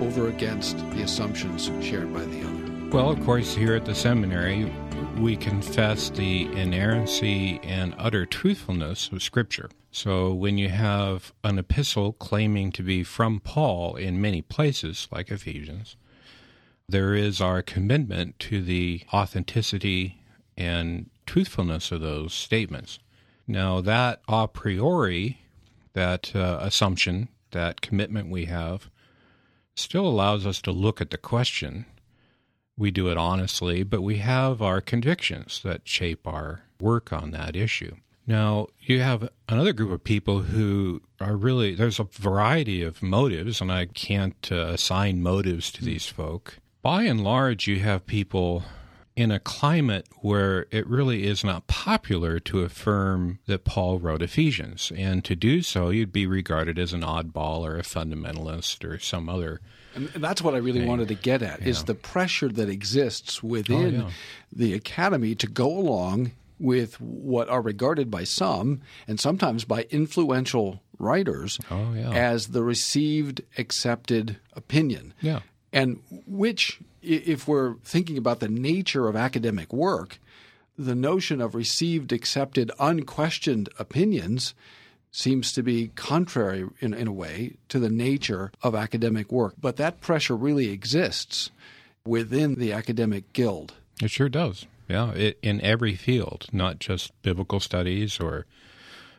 over 0.00 0.28
against 0.28 0.78
the 0.90 1.02
assumptions 1.02 1.70
shared 1.84 2.12
by 2.12 2.24
the 2.24 2.40
other? 2.40 2.90
Well, 2.90 3.10
of 3.10 3.22
course, 3.24 3.54
here 3.54 3.74
at 3.74 3.84
the 3.84 3.94
seminary, 3.94 4.72
we 5.18 5.36
confess 5.36 6.10
the 6.10 6.44
inerrancy 6.52 7.60
and 7.62 7.94
utter 7.98 8.24
truthfulness 8.24 9.10
of 9.12 9.22
Scripture. 9.22 9.68
So 9.90 10.32
when 10.32 10.58
you 10.58 10.70
have 10.70 11.32
an 11.44 11.58
epistle 11.58 12.14
claiming 12.14 12.72
to 12.72 12.82
be 12.82 13.04
from 13.04 13.40
Paul 13.40 13.96
in 13.96 14.20
many 14.20 14.42
places, 14.42 15.08
like 15.12 15.30
Ephesians, 15.30 15.96
there 16.88 17.14
is 17.14 17.40
our 17.40 17.62
commitment 17.62 18.38
to 18.38 18.62
the 18.62 19.02
authenticity 19.12 20.22
and 20.56 21.10
truthfulness 21.26 21.90
of 21.90 22.00
those 22.00 22.34
statements. 22.34 22.98
Now, 23.46 23.80
that 23.80 24.20
a 24.28 24.48
priori, 24.48 25.40
that 25.92 26.34
uh, 26.34 26.58
assumption, 26.60 27.28
that 27.50 27.80
commitment 27.80 28.30
we 28.30 28.46
have, 28.46 28.90
still 29.74 30.06
allows 30.06 30.46
us 30.46 30.60
to 30.62 30.70
look 30.70 31.00
at 31.00 31.10
the 31.10 31.18
question. 31.18 31.86
We 32.76 32.90
do 32.90 33.08
it 33.08 33.16
honestly, 33.16 33.82
but 33.82 34.02
we 34.02 34.18
have 34.18 34.62
our 34.62 34.80
convictions 34.80 35.60
that 35.62 35.88
shape 35.88 36.26
our 36.26 36.62
work 36.80 37.12
on 37.12 37.30
that 37.32 37.56
issue. 37.56 37.96
Now, 38.26 38.68
you 38.80 39.00
have 39.00 39.28
another 39.48 39.72
group 39.72 39.90
of 39.92 40.02
people 40.02 40.40
who 40.40 41.02
are 41.20 41.36
really, 41.36 41.74
there's 41.74 42.00
a 42.00 42.04
variety 42.04 42.82
of 42.82 43.02
motives, 43.02 43.60
and 43.60 43.70
I 43.70 43.86
can't 43.86 44.48
uh, 44.50 44.68
assign 44.68 45.22
motives 45.22 45.70
to 45.72 45.84
these 45.84 46.06
folk. 46.06 46.58
By 46.84 47.04
and 47.04 47.24
large, 47.24 47.66
you 47.66 47.80
have 47.80 48.06
people 48.06 48.62
in 49.16 49.30
a 49.30 49.40
climate 49.40 50.06
where 50.20 50.66
it 50.70 50.86
really 50.86 51.24
is 51.24 51.42
not 51.42 51.66
popular 51.66 52.38
to 52.40 52.60
affirm 52.60 53.38
that 53.46 53.64
Paul 53.64 53.98
wrote 54.00 54.20
Ephesians. 54.20 54.92
And 54.94 55.24
to 55.24 55.34
do 55.34 55.62
so, 55.62 55.88
you'd 55.88 56.12
be 56.12 56.26
regarded 56.26 56.78
as 56.78 56.92
an 56.92 57.00
oddball 57.00 57.60
or 57.60 57.78
a 57.78 57.82
fundamentalist 57.82 58.84
or 58.84 58.98
some 58.98 59.30
other. 59.30 59.60
And 59.94 60.08
that's 60.08 60.42
what 60.42 60.54
I 60.54 60.58
really 60.58 60.80
thing. 60.80 60.88
wanted 60.88 61.08
to 61.08 61.14
get 61.14 61.40
at 61.40 61.62
Yeah. 61.62 61.68
is 61.68 61.84
the 61.84 61.94
pressure 61.94 62.48
that 62.50 62.68
exists 62.68 63.42
within 63.42 64.02
Oh, 64.02 64.06
yeah. 64.06 64.10
the 64.52 64.74
academy 64.74 65.34
to 65.36 65.46
go 65.46 65.68
along 65.78 66.32
with 66.58 67.00
what 67.00 67.48
are 67.48 67.62
regarded 67.62 68.10
by 68.10 68.24
some 68.24 68.82
and 69.08 69.18
sometimes 69.18 69.64
by 69.64 69.86
influential 69.90 70.82
writers 70.98 71.58
Oh, 71.70 71.94
yeah. 71.94 72.10
as 72.12 72.48
the 72.48 72.62
received 72.62 73.40
accepted 73.56 74.36
opinion. 74.54 75.14
Yeah. 75.22 75.40
And 75.74 76.00
which, 76.26 76.80
if 77.02 77.48
we're 77.48 77.74
thinking 77.84 78.16
about 78.16 78.38
the 78.38 78.48
nature 78.48 79.08
of 79.08 79.16
academic 79.16 79.72
work, 79.72 80.20
the 80.78 80.94
notion 80.94 81.40
of 81.40 81.54
received, 81.54 82.12
accepted, 82.12 82.70
unquestioned 82.78 83.68
opinions 83.78 84.54
seems 85.10 85.52
to 85.52 85.62
be 85.62 85.88
contrary 85.96 86.68
in, 86.80 86.94
in 86.94 87.08
a 87.08 87.12
way 87.12 87.54
to 87.68 87.80
the 87.80 87.90
nature 87.90 88.52
of 88.62 88.74
academic 88.74 89.32
work. 89.32 89.54
But 89.60 89.76
that 89.76 90.00
pressure 90.00 90.36
really 90.36 90.70
exists 90.70 91.50
within 92.06 92.54
the 92.54 92.72
academic 92.72 93.32
guild. 93.32 93.74
It 94.00 94.10
sure 94.10 94.28
does. 94.28 94.66
Yeah, 94.88 95.10
it, 95.12 95.38
in 95.42 95.60
every 95.60 95.96
field, 95.96 96.46
not 96.52 96.78
just 96.78 97.10
biblical 97.22 97.58
studies 97.58 98.20
or, 98.20 98.46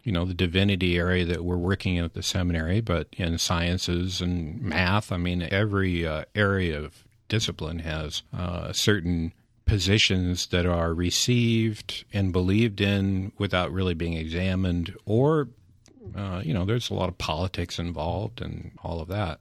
you 0.06 0.12
know, 0.12 0.24
the 0.24 0.36
divinity 0.36 0.98
area 0.98 1.26
that 1.26 1.44
we're 1.44 1.58
working 1.58 1.96
in 1.96 2.06
at 2.06 2.14
the 2.14 2.22
seminary, 2.22 2.80
but 2.80 3.08
in 3.18 3.40
sciences 3.40 4.22
and 4.22 4.62
math. 4.62 5.12
I 5.12 5.18
mean, 5.18 5.42
every 5.52 6.06
uh, 6.06 6.26
area 6.36 6.80
of 6.80 7.04
discipline 7.28 7.80
has 7.80 8.22
uh, 8.32 8.72
certain 8.72 9.34
positions 9.66 10.46
that 10.48 10.68
are 10.68 10.94
received 10.94 12.06
and 12.14 12.32
believed 12.32 12.80
in 12.82 13.32
without 13.40 13.72
really 13.72 13.96
being 13.96 14.14
examined, 14.14 14.96
or, 15.06 15.50
uh, 16.16 16.40
you 16.46 16.54
know, 16.54 16.66
there's 16.66 16.92
a 16.92 16.94
lot 16.94 17.10
of 17.10 17.18
politics 17.18 17.80
involved 17.80 18.42
and 18.42 18.74
all 18.84 19.02
of 19.02 19.08
that. 19.08 19.40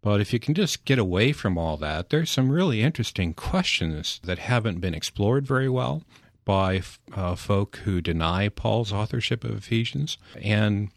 But 0.00 0.20
if 0.20 0.32
you 0.32 0.38
can 0.38 0.54
just 0.54 0.84
get 0.84 1.00
away 1.00 1.32
from 1.32 1.58
all 1.58 1.76
that, 1.78 2.10
there's 2.10 2.30
some 2.30 2.50
really 2.50 2.82
interesting 2.82 3.34
questions 3.34 4.20
that 4.22 4.38
haven't 4.38 4.80
been 4.80 4.94
explored 4.94 5.44
very 5.44 5.68
well 5.68 6.04
by 6.44 6.82
uh, 7.14 7.34
folk 7.34 7.76
who 7.84 8.00
deny 8.00 8.48
Paul's 8.48 8.92
authorship 8.92 9.44
of 9.44 9.56
Ephesians, 9.56 10.18
and 10.40 10.90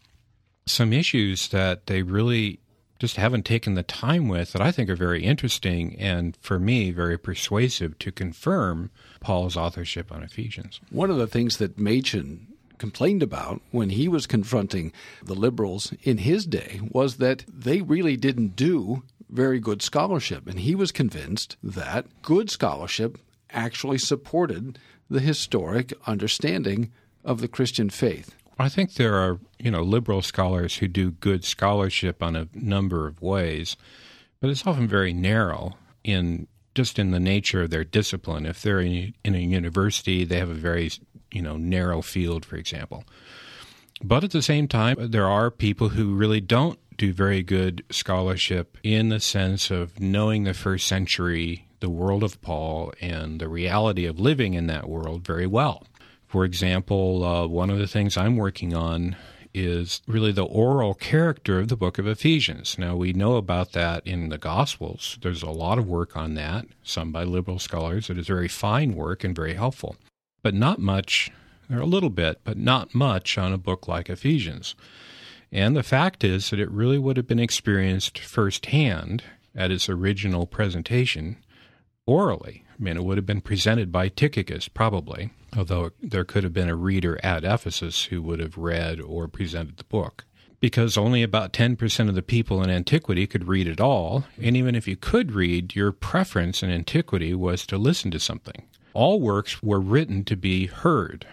some 0.66 0.92
issues 0.92 1.48
that 1.48 1.86
they 1.86 2.02
really 2.02 2.58
just 2.98 3.16
haven't 3.16 3.44
taken 3.44 3.74
the 3.74 3.82
time 3.82 4.26
with 4.26 4.52
that 4.52 4.62
I 4.62 4.72
think 4.72 4.88
are 4.88 4.96
very 4.96 5.22
interesting 5.22 5.96
and, 5.98 6.36
for 6.40 6.58
me, 6.58 6.90
very 6.90 7.18
persuasive 7.18 7.98
to 8.00 8.10
confirm 8.10 8.90
Paul's 9.20 9.56
authorship 9.56 10.10
on 10.10 10.22
Ephesians. 10.22 10.80
One 10.90 11.10
of 11.10 11.18
the 11.18 11.26
things 11.26 11.58
that 11.58 11.78
Machen 11.78 12.48
complained 12.78 13.22
about 13.22 13.60
when 13.70 13.90
he 13.90 14.08
was 14.08 14.26
confronting 14.26 14.92
the 15.22 15.34
liberals 15.34 15.92
in 16.02 16.18
his 16.18 16.46
day 16.46 16.80
was 16.90 17.16
that 17.16 17.44
they 17.48 17.82
really 17.82 18.16
didn't 18.16 18.56
do 18.56 19.02
very 19.28 19.58
good 19.58 19.82
scholarship. 19.82 20.46
And 20.46 20.60
he 20.60 20.74
was 20.74 20.92
convinced 20.92 21.56
that 21.62 22.06
good 22.22 22.50
scholarship 22.50 23.18
actually 23.50 23.98
supported 23.98 24.78
the 25.08 25.20
historic 25.20 25.92
understanding 26.06 26.92
of 27.24 27.40
the 27.40 27.48
Christian 27.48 27.90
faith. 27.90 28.34
I 28.58 28.68
think 28.68 28.94
there 28.94 29.14
are, 29.14 29.38
you 29.58 29.70
know, 29.70 29.82
liberal 29.82 30.22
scholars 30.22 30.76
who 30.76 30.88
do 30.88 31.10
good 31.10 31.44
scholarship 31.44 32.22
on 32.22 32.36
a 32.36 32.48
number 32.54 33.06
of 33.06 33.20
ways, 33.20 33.76
but 34.40 34.50
it's 34.50 34.66
often 34.66 34.88
very 34.88 35.12
narrow 35.12 35.76
in 36.04 36.46
just 36.74 36.98
in 36.98 37.10
the 37.10 37.20
nature 37.20 37.62
of 37.62 37.70
their 37.70 37.84
discipline. 37.84 38.46
If 38.46 38.62
they're 38.62 38.80
in, 38.80 39.14
in 39.24 39.34
a 39.34 39.38
university, 39.38 40.24
they 40.24 40.38
have 40.38 40.50
a 40.50 40.54
very, 40.54 40.90
you 41.32 41.42
know, 41.42 41.56
narrow 41.56 42.02
field, 42.02 42.44
for 42.44 42.56
example. 42.56 43.04
But 44.02 44.24
at 44.24 44.30
the 44.30 44.42
same 44.42 44.68
time, 44.68 44.96
there 44.98 45.26
are 45.26 45.50
people 45.50 45.90
who 45.90 46.14
really 46.14 46.40
don't 46.40 46.78
do 46.96 47.12
very 47.12 47.42
good 47.42 47.84
scholarship 47.90 48.78
in 48.82 49.08
the 49.08 49.20
sense 49.20 49.70
of 49.70 49.98
knowing 50.00 50.44
the 50.44 50.54
first 50.54 50.86
century, 50.86 51.65
the 51.80 51.90
world 51.90 52.22
of 52.22 52.40
Paul, 52.42 52.92
and 53.00 53.40
the 53.40 53.48
reality 53.48 54.06
of 54.06 54.20
living 54.20 54.54
in 54.54 54.66
that 54.66 54.88
world 54.88 55.26
very 55.26 55.46
well. 55.46 55.86
For 56.26 56.44
example, 56.44 57.24
uh, 57.24 57.46
one 57.46 57.70
of 57.70 57.78
the 57.78 57.86
things 57.86 58.16
I'm 58.16 58.36
working 58.36 58.74
on 58.74 59.16
is 59.54 60.02
really 60.06 60.32
the 60.32 60.44
oral 60.44 60.92
character 60.92 61.60
of 61.60 61.68
the 61.68 61.76
book 61.76 61.98
of 61.98 62.06
Ephesians. 62.06 62.78
Now, 62.78 62.94
we 62.94 63.14
know 63.14 63.36
about 63.36 63.72
that 63.72 64.06
in 64.06 64.28
the 64.28 64.36
Gospels. 64.36 65.18
There's 65.22 65.42
a 65.42 65.50
lot 65.50 65.78
of 65.78 65.86
work 65.86 66.14
on 66.14 66.34
that, 66.34 66.66
some 66.82 67.10
by 67.10 67.24
liberal 67.24 67.58
scholars. 67.58 68.10
It 68.10 68.18
is 68.18 68.26
very 68.26 68.48
fine 68.48 68.94
work 68.94 69.24
and 69.24 69.34
very 69.34 69.54
helpful, 69.54 69.96
but 70.42 70.52
not 70.52 70.78
much, 70.78 71.30
or 71.70 71.78
a 71.78 71.86
little 71.86 72.10
bit, 72.10 72.40
but 72.44 72.58
not 72.58 72.94
much 72.94 73.38
on 73.38 73.52
a 73.52 73.58
book 73.58 73.88
like 73.88 74.10
Ephesians. 74.10 74.74
And 75.50 75.74
the 75.74 75.82
fact 75.82 76.22
is 76.22 76.50
that 76.50 76.60
it 76.60 76.70
really 76.70 76.98
would 76.98 77.16
have 77.16 77.26
been 77.26 77.38
experienced 77.38 78.18
firsthand 78.18 79.22
at 79.54 79.70
its 79.70 79.88
original 79.88 80.46
presentation 80.46 81.36
orally. 82.06 82.64
I 82.68 82.82
mean, 82.82 82.96
it 82.96 83.04
would 83.04 83.18
have 83.18 83.26
been 83.26 83.40
presented 83.40 83.90
by 83.90 84.08
Tychicus, 84.08 84.68
probably, 84.68 85.30
although 85.56 85.90
there 86.00 86.24
could 86.24 86.44
have 86.44 86.52
been 86.52 86.68
a 86.68 86.76
reader 86.76 87.18
at 87.22 87.44
Ephesus 87.44 88.04
who 88.04 88.22
would 88.22 88.40
have 88.40 88.56
read 88.56 89.00
or 89.00 89.28
presented 89.28 89.76
the 89.76 89.84
book. 89.84 90.24
Because 90.58 90.96
only 90.96 91.22
about 91.22 91.52
10% 91.52 92.08
of 92.08 92.14
the 92.14 92.22
people 92.22 92.62
in 92.62 92.70
antiquity 92.70 93.26
could 93.26 93.46
read 93.46 93.68
at 93.68 93.80
all, 93.80 94.24
and 94.40 94.56
even 94.56 94.74
if 94.74 94.88
you 94.88 94.96
could 94.96 95.32
read, 95.32 95.74
your 95.74 95.92
preference 95.92 96.62
in 96.62 96.70
antiquity 96.70 97.34
was 97.34 97.66
to 97.66 97.76
listen 97.76 98.10
to 98.12 98.20
something. 98.20 98.62
All 98.94 99.20
works 99.20 99.62
were 99.62 99.80
written 99.80 100.24
to 100.24 100.36
be 100.36 100.66
heard, 100.66 101.26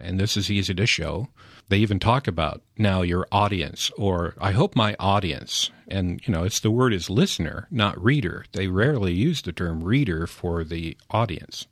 and 0.00 0.20
this 0.20 0.36
is 0.36 0.50
easy 0.50 0.74
to 0.74 0.86
show. 0.86 1.28
They 1.70 1.78
even 1.78 2.00
talk 2.00 2.26
about 2.26 2.62
now 2.76 3.02
your 3.02 3.28
audience, 3.30 3.92
or 3.96 4.34
I 4.40 4.50
hope 4.50 4.74
my 4.74 4.96
audience. 4.98 5.70
And, 5.86 6.20
you 6.26 6.32
know, 6.32 6.42
it's 6.42 6.58
the 6.58 6.70
word 6.70 6.92
is 6.92 7.08
listener, 7.08 7.68
not 7.70 8.02
reader. 8.02 8.44
They 8.52 8.66
rarely 8.66 9.12
use 9.12 9.40
the 9.40 9.52
term 9.52 9.84
reader 9.84 10.26
for 10.26 10.64
the 10.64 10.96
audience. 11.10 11.68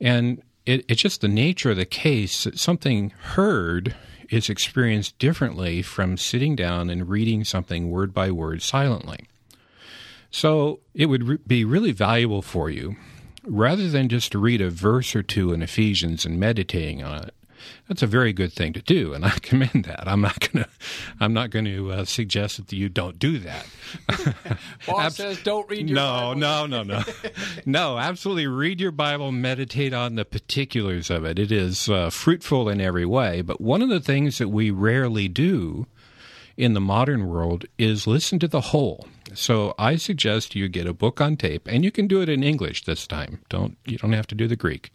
And 0.00 0.42
it, 0.64 0.84
it's 0.88 1.02
just 1.02 1.20
the 1.20 1.28
nature 1.28 1.72
of 1.72 1.76
the 1.76 1.84
case 1.84 2.44
that 2.44 2.58
something 2.58 3.10
heard 3.10 3.96
is 4.30 4.48
experienced 4.48 5.18
differently 5.18 5.82
from 5.82 6.16
sitting 6.16 6.54
down 6.54 6.88
and 6.88 7.08
reading 7.08 7.42
something 7.42 7.90
word 7.90 8.14
by 8.14 8.30
word 8.30 8.62
silently. 8.62 9.26
So 10.30 10.80
it 10.94 11.06
would 11.06 11.26
re- 11.26 11.38
be 11.44 11.64
really 11.64 11.92
valuable 11.92 12.42
for 12.42 12.70
you, 12.70 12.96
rather 13.44 13.88
than 13.88 14.08
just 14.08 14.30
to 14.32 14.38
read 14.38 14.60
a 14.60 14.70
verse 14.70 15.16
or 15.16 15.24
two 15.24 15.52
in 15.52 15.62
Ephesians 15.62 16.24
and 16.24 16.38
meditating 16.38 17.02
on 17.02 17.24
it, 17.24 17.34
that's 17.88 18.02
a 18.02 18.06
very 18.06 18.32
good 18.32 18.52
thing 18.52 18.72
to 18.74 18.82
do, 18.82 19.14
and 19.14 19.24
I 19.24 19.30
commend 19.42 19.84
that. 19.84 20.08
I'm 20.08 20.20
not 20.20 20.40
going 20.40 20.64
to, 20.64 20.70
I'm 21.20 21.32
not 21.32 21.50
going 21.50 21.64
to 21.64 21.92
uh, 21.92 22.04
suggest 22.04 22.56
that 22.58 22.72
you 22.72 22.88
don't 22.88 23.18
do 23.18 23.38
that. 23.38 23.66
Paul 24.86 25.00
Abs- 25.00 25.16
says, 25.16 25.42
"Don't 25.42 25.68
read 25.68 25.88
your 25.88 25.96
no, 25.96 26.34
Bible. 26.34 26.34
no, 26.36 26.66
no, 26.66 26.82
no, 26.82 27.02
no. 27.66 27.98
Absolutely, 27.98 28.46
read 28.46 28.80
your 28.80 28.92
Bible, 28.92 29.32
meditate 29.32 29.92
on 29.92 30.14
the 30.16 30.24
particulars 30.24 31.10
of 31.10 31.24
it. 31.24 31.38
It 31.38 31.52
is 31.52 31.88
uh, 31.88 32.10
fruitful 32.10 32.68
in 32.68 32.80
every 32.80 33.06
way. 33.06 33.42
But 33.42 33.60
one 33.60 33.82
of 33.82 33.88
the 33.88 34.00
things 34.00 34.38
that 34.38 34.48
we 34.48 34.70
rarely 34.70 35.28
do 35.28 35.86
in 36.58 36.74
the 36.74 36.80
modern 36.80 37.28
world 37.28 37.64
is 37.78 38.06
listen 38.06 38.40
to 38.40 38.48
the 38.48 38.60
whole. 38.60 39.06
So 39.32 39.74
I 39.78 39.94
suggest 39.96 40.56
you 40.56 40.68
get 40.68 40.86
a 40.86 40.92
book 40.92 41.20
on 41.20 41.36
tape, 41.36 41.68
and 41.68 41.84
you 41.84 41.92
can 41.92 42.08
do 42.08 42.20
it 42.20 42.28
in 42.28 42.42
English 42.42 42.84
this 42.84 43.06
time. 43.06 43.40
Don't 43.48 43.78
you 43.86 43.96
don't 43.96 44.12
have 44.12 44.26
to 44.28 44.34
do 44.34 44.48
the 44.48 44.56
Greek, 44.56 44.90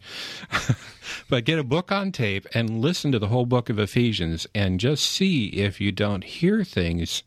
but 1.30 1.44
get 1.44 1.58
a 1.58 1.64
book 1.64 1.90
on 1.90 2.12
tape 2.12 2.46
and 2.52 2.80
listen 2.80 3.10
to 3.12 3.18
the 3.18 3.28
whole 3.28 3.46
book 3.46 3.70
of 3.70 3.78
Ephesians, 3.78 4.46
and 4.54 4.78
just 4.78 5.04
see 5.04 5.46
if 5.46 5.80
you 5.80 5.90
don't 5.90 6.24
hear 6.24 6.64
things 6.64 7.22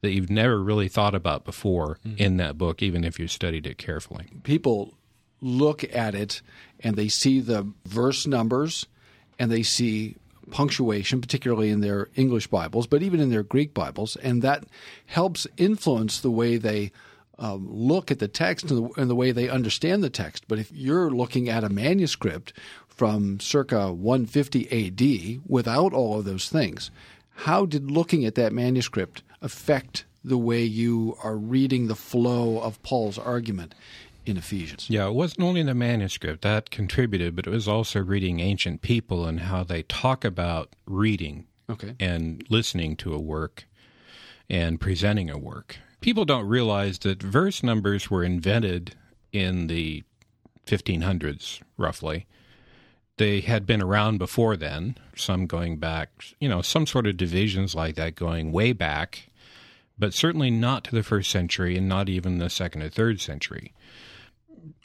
that 0.00 0.10
you've 0.10 0.30
never 0.30 0.62
really 0.62 0.88
thought 0.88 1.14
about 1.14 1.44
before 1.44 1.98
mm-hmm. 2.06 2.16
in 2.18 2.38
that 2.38 2.58
book, 2.58 2.82
even 2.82 3.04
if 3.04 3.18
you 3.20 3.28
studied 3.28 3.66
it 3.66 3.78
carefully. 3.78 4.26
People 4.42 4.94
look 5.40 5.84
at 5.94 6.14
it 6.14 6.42
and 6.80 6.96
they 6.96 7.08
see 7.08 7.40
the 7.40 7.70
verse 7.84 8.26
numbers 8.26 8.86
and 9.38 9.50
they 9.50 9.62
see 9.62 10.16
punctuation, 10.50 11.20
particularly 11.20 11.70
in 11.70 11.80
their 11.80 12.08
English 12.14 12.46
Bibles, 12.46 12.86
but 12.86 13.02
even 13.02 13.20
in 13.20 13.30
their 13.30 13.42
Greek 13.42 13.74
Bibles, 13.74 14.16
and 14.16 14.42
that 14.42 14.64
helps 15.06 15.46
influence 15.56 16.20
the 16.20 16.30
way 16.30 16.56
they 16.56 16.92
um, 17.38 17.68
look 17.70 18.10
at 18.10 18.18
the 18.18 18.28
text 18.28 18.70
and 18.70 18.90
the, 18.90 19.00
and 19.00 19.10
the, 19.10 19.14
way 19.14 19.32
they 19.32 19.48
understand 19.48 20.02
the 20.02 20.10
text. 20.10 20.44
But 20.48 20.58
if 20.58 20.72
you're 20.72 21.10
looking 21.10 21.48
at 21.48 21.64
a 21.64 21.68
manuscript 21.68 22.52
from 22.88 23.40
circa 23.40 23.92
150 23.92 24.66
AD 24.70 25.42
without 25.46 25.92
all 25.92 26.18
of 26.18 26.24
those 26.24 26.48
things, 26.48 26.90
how 27.34 27.66
did 27.66 27.90
looking 27.90 28.24
at 28.24 28.34
that 28.36 28.52
manuscript 28.52 29.22
affect 29.42 30.04
the 30.24 30.38
way 30.38 30.64
you 30.64 31.16
are 31.22 31.36
reading 31.36 31.86
the 31.86 31.94
flow 31.94 32.58
of 32.58 32.82
Paul's 32.82 33.18
argument? 33.18 33.74
In 34.26 34.36
Ephesians. 34.36 34.90
Yeah, 34.90 35.06
it 35.06 35.14
wasn't 35.14 35.42
only 35.42 35.62
the 35.62 35.74
manuscript 35.74 36.42
that 36.42 36.70
contributed, 36.70 37.36
but 37.36 37.46
it 37.46 37.50
was 37.50 37.68
also 37.68 38.00
reading 38.00 38.40
ancient 38.40 38.82
people 38.82 39.24
and 39.24 39.40
how 39.40 39.62
they 39.62 39.84
talk 39.84 40.24
about 40.24 40.74
reading 40.84 41.46
okay. 41.70 41.94
and 42.00 42.44
listening 42.50 42.96
to 42.96 43.14
a 43.14 43.20
work 43.20 43.66
and 44.50 44.80
presenting 44.80 45.30
a 45.30 45.38
work. 45.38 45.78
People 46.00 46.24
don't 46.24 46.46
realize 46.46 46.98
that 47.00 47.22
verse 47.22 47.62
numbers 47.62 48.10
were 48.10 48.24
invented 48.24 48.96
in 49.32 49.68
the 49.68 50.02
1500s, 50.66 51.62
roughly. 51.76 52.26
They 53.18 53.40
had 53.40 53.64
been 53.64 53.80
around 53.80 54.18
before 54.18 54.56
then, 54.56 54.98
some 55.16 55.46
going 55.46 55.78
back, 55.78 56.10
you 56.38 56.48
know, 56.48 56.62
some 56.62 56.86
sort 56.86 57.06
of 57.06 57.16
divisions 57.16 57.74
like 57.74 57.94
that 57.94 58.14
going 58.14 58.52
way 58.52 58.72
back, 58.72 59.30
but 59.98 60.12
certainly 60.12 60.50
not 60.50 60.84
to 60.84 60.94
the 60.94 61.02
first 61.02 61.30
century 61.30 61.78
and 61.78 61.88
not 61.88 62.08
even 62.08 62.38
the 62.38 62.50
second 62.50 62.82
or 62.82 62.90
third 62.90 63.20
century 63.20 63.72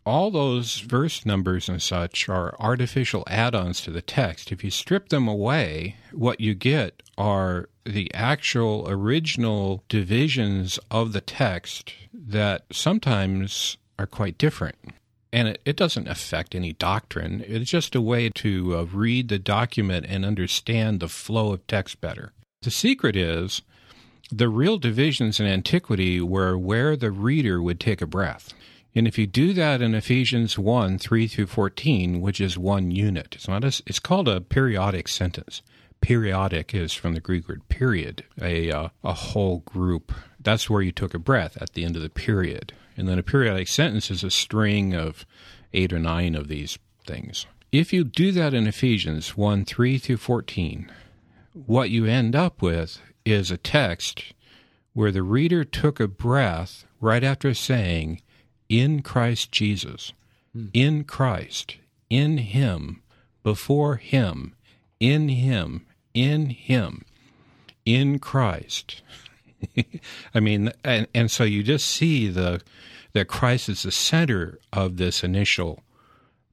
all 0.05 0.31
those 0.31 0.79
verse 0.79 1.25
numbers 1.25 1.69
and 1.69 1.81
such 1.81 2.27
are 2.27 2.55
artificial 2.59 3.23
add 3.27 3.55
ons 3.55 3.81
to 3.81 3.91
the 3.91 4.01
text. 4.01 4.51
If 4.51 4.63
you 4.63 4.71
strip 4.71 5.09
them 5.09 5.27
away, 5.27 5.97
what 6.11 6.39
you 6.41 6.53
get 6.55 7.03
are 7.17 7.69
the 7.85 8.13
actual 8.13 8.85
original 8.89 9.83
divisions 9.89 10.79
of 10.89 11.13
the 11.13 11.21
text 11.21 11.93
that 12.13 12.65
sometimes 12.71 13.77
are 13.99 14.07
quite 14.07 14.37
different. 14.37 14.75
And 15.33 15.47
it, 15.47 15.61
it 15.65 15.77
doesn't 15.77 16.07
affect 16.07 16.55
any 16.55 16.73
doctrine. 16.73 17.43
It's 17.47 17.69
just 17.69 17.95
a 17.95 18.01
way 18.01 18.29
to 18.29 18.77
uh, 18.77 18.83
read 18.83 19.29
the 19.29 19.39
document 19.39 20.05
and 20.09 20.25
understand 20.25 20.99
the 20.99 21.07
flow 21.07 21.53
of 21.53 21.65
text 21.67 22.01
better. 22.01 22.33
The 22.63 22.71
secret 22.71 23.15
is 23.15 23.61
the 24.31 24.49
real 24.49 24.77
divisions 24.77 25.39
in 25.39 25.45
antiquity 25.45 26.21
were 26.21 26.57
where 26.57 26.95
the 26.95 27.11
reader 27.11 27.61
would 27.61 27.79
take 27.79 28.01
a 28.01 28.07
breath. 28.07 28.53
And 28.93 29.07
if 29.07 29.17
you 29.17 29.25
do 29.25 29.53
that 29.53 29.81
in 29.81 29.95
Ephesians 29.95 30.59
1 30.59 30.97
3 30.97 31.27
through 31.27 31.47
14, 31.47 32.19
which 32.19 32.41
is 32.41 32.57
one 32.57 32.91
unit, 32.91 33.35
it's, 33.35 33.47
not 33.47 33.63
a, 33.63 33.81
it's 33.85 33.99
called 33.99 34.27
a 34.27 34.41
periodic 34.41 35.07
sentence. 35.07 35.61
Periodic 36.01 36.73
is 36.73 36.93
from 36.93 37.13
the 37.13 37.21
Greek 37.21 37.47
word 37.47 37.67
period, 37.69 38.25
a, 38.41 38.71
uh, 38.71 38.89
a 39.03 39.13
whole 39.13 39.59
group. 39.59 40.11
That's 40.39 40.69
where 40.69 40.81
you 40.81 40.91
took 40.91 41.13
a 41.13 41.19
breath 41.19 41.61
at 41.61 41.73
the 41.73 41.85
end 41.85 41.95
of 41.95 42.01
the 42.01 42.09
period. 42.09 42.73
And 42.97 43.07
then 43.07 43.19
a 43.19 43.23
periodic 43.23 43.67
sentence 43.67 44.11
is 44.11 44.23
a 44.23 44.31
string 44.31 44.93
of 44.93 45.25
eight 45.73 45.93
or 45.93 45.99
nine 45.99 46.35
of 46.35 46.47
these 46.47 46.77
things. 47.05 47.45
If 47.71 47.93
you 47.93 48.03
do 48.03 48.33
that 48.33 48.53
in 48.53 48.67
Ephesians 48.67 49.37
1 49.37 49.63
3 49.63 49.97
through 49.97 50.17
14, 50.17 50.91
what 51.53 51.89
you 51.89 52.05
end 52.05 52.35
up 52.35 52.61
with 52.61 52.99
is 53.23 53.51
a 53.51 53.57
text 53.57 54.33
where 54.93 55.11
the 55.11 55.23
reader 55.23 55.63
took 55.63 55.99
a 55.99 56.07
breath 56.07 56.85
right 56.99 57.23
after 57.23 57.53
saying, 57.53 58.21
in 58.71 59.01
Christ 59.01 59.51
Jesus, 59.51 60.13
hmm. 60.53 60.67
in 60.73 61.03
Christ, 61.03 61.75
in 62.09 62.37
Him, 62.37 63.01
before 63.43 63.97
Him, 63.97 64.55
in 64.99 65.27
Him, 65.27 65.85
in 66.13 66.51
Him, 66.51 67.03
in 67.85 68.17
Christ. 68.17 69.01
I 70.33 70.39
mean, 70.39 70.71
and, 70.85 71.07
and 71.13 71.29
so 71.29 71.43
you 71.43 71.63
just 71.63 71.85
see 71.85 72.29
the 72.29 72.61
that 73.13 73.27
Christ 73.27 73.67
is 73.67 73.83
the 73.83 73.91
center 73.91 74.57
of 74.71 74.95
this 74.95 75.21
initial 75.21 75.83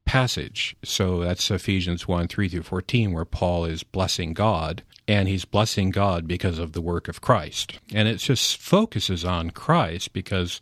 passage. 0.04 0.74
So 0.84 1.20
that's 1.20 1.52
Ephesians 1.52 2.08
1 2.08 2.26
3 2.26 2.48
through 2.48 2.62
14, 2.64 3.12
where 3.12 3.24
Paul 3.24 3.64
is 3.64 3.84
blessing 3.84 4.32
God, 4.32 4.82
and 5.06 5.28
he's 5.28 5.44
blessing 5.44 5.92
God 5.92 6.26
because 6.26 6.58
of 6.58 6.72
the 6.72 6.80
work 6.80 7.06
of 7.06 7.20
Christ. 7.20 7.78
And 7.94 8.08
it 8.08 8.16
just 8.16 8.56
focuses 8.56 9.24
on 9.24 9.50
Christ 9.50 10.12
because 10.12 10.60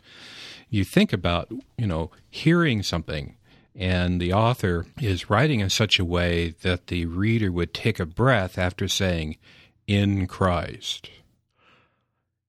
you 0.76 0.84
think 0.84 1.12
about, 1.12 1.50
you 1.78 1.86
know, 1.86 2.10
hearing 2.30 2.82
something 2.82 3.36
And 3.78 4.20
the 4.20 4.32
author 4.32 4.86
is 5.02 5.28
writing 5.28 5.60
in 5.60 5.68
such 5.70 5.98
a 5.98 6.04
way 6.04 6.54
that 6.62 6.86
the 6.86 7.04
reader 7.06 7.50
would 7.52 7.74
take 7.74 8.00
a 8.00 8.06
breath 8.06 8.56
after 8.58 8.88
saying, 8.88 9.36
in 9.86 10.26
Christ, 10.26 11.10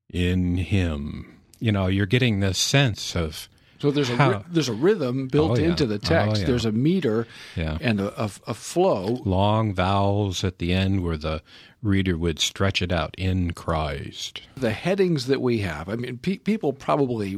in 0.09 0.57
Him. 0.57 1.39
You 1.59 1.71
know, 1.71 1.87
you're 1.87 2.05
getting 2.05 2.39
this 2.39 2.57
sense 2.57 3.15
of 3.15 3.49
so 3.79 3.91
there's 3.91 4.09
a 4.09 4.43
there's 4.49 4.69
a 4.69 4.73
rhythm 4.73 5.27
built 5.27 5.51
Oh, 5.51 5.61
yeah. 5.61 5.67
into 5.69 5.85
the 5.85 5.99
text. 5.99 6.37
Oh, 6.37 6.39
yeah. 6.39 6.45
There's 6.47 6.65
a 6.65 6.71
meter 6.71 7.27
Yeah. 7.55 7.77
and 7.81 7.99
a, 7.99 8.23
a, 8.23 8.29
a 8.47 8.53
flow. 8.53 9.21
long 9.25 9.73
vowels 9.75 10.43
at 10.43 10.57
the 10.59 10.73
end 10.73 11.03
where 11.03 11.17
the 11.17 11.41
reader 11.83 12.17
would 12.17 12.39
stretch 12.39 12.81
it 12.81 12.91
out 12.91 13.13
in 13.17 13.51
Christ. 13.53 14.41
The 14.55 14.71
headings 14.71 15.27
that 15.27 15.41
we 15.41 15.59
have. 15.59 15.89
I 15.89 15.95
mean, 15.95 16.17
pe- 16.17 16.37
people 16.39 16.73
probably 16.73 17.37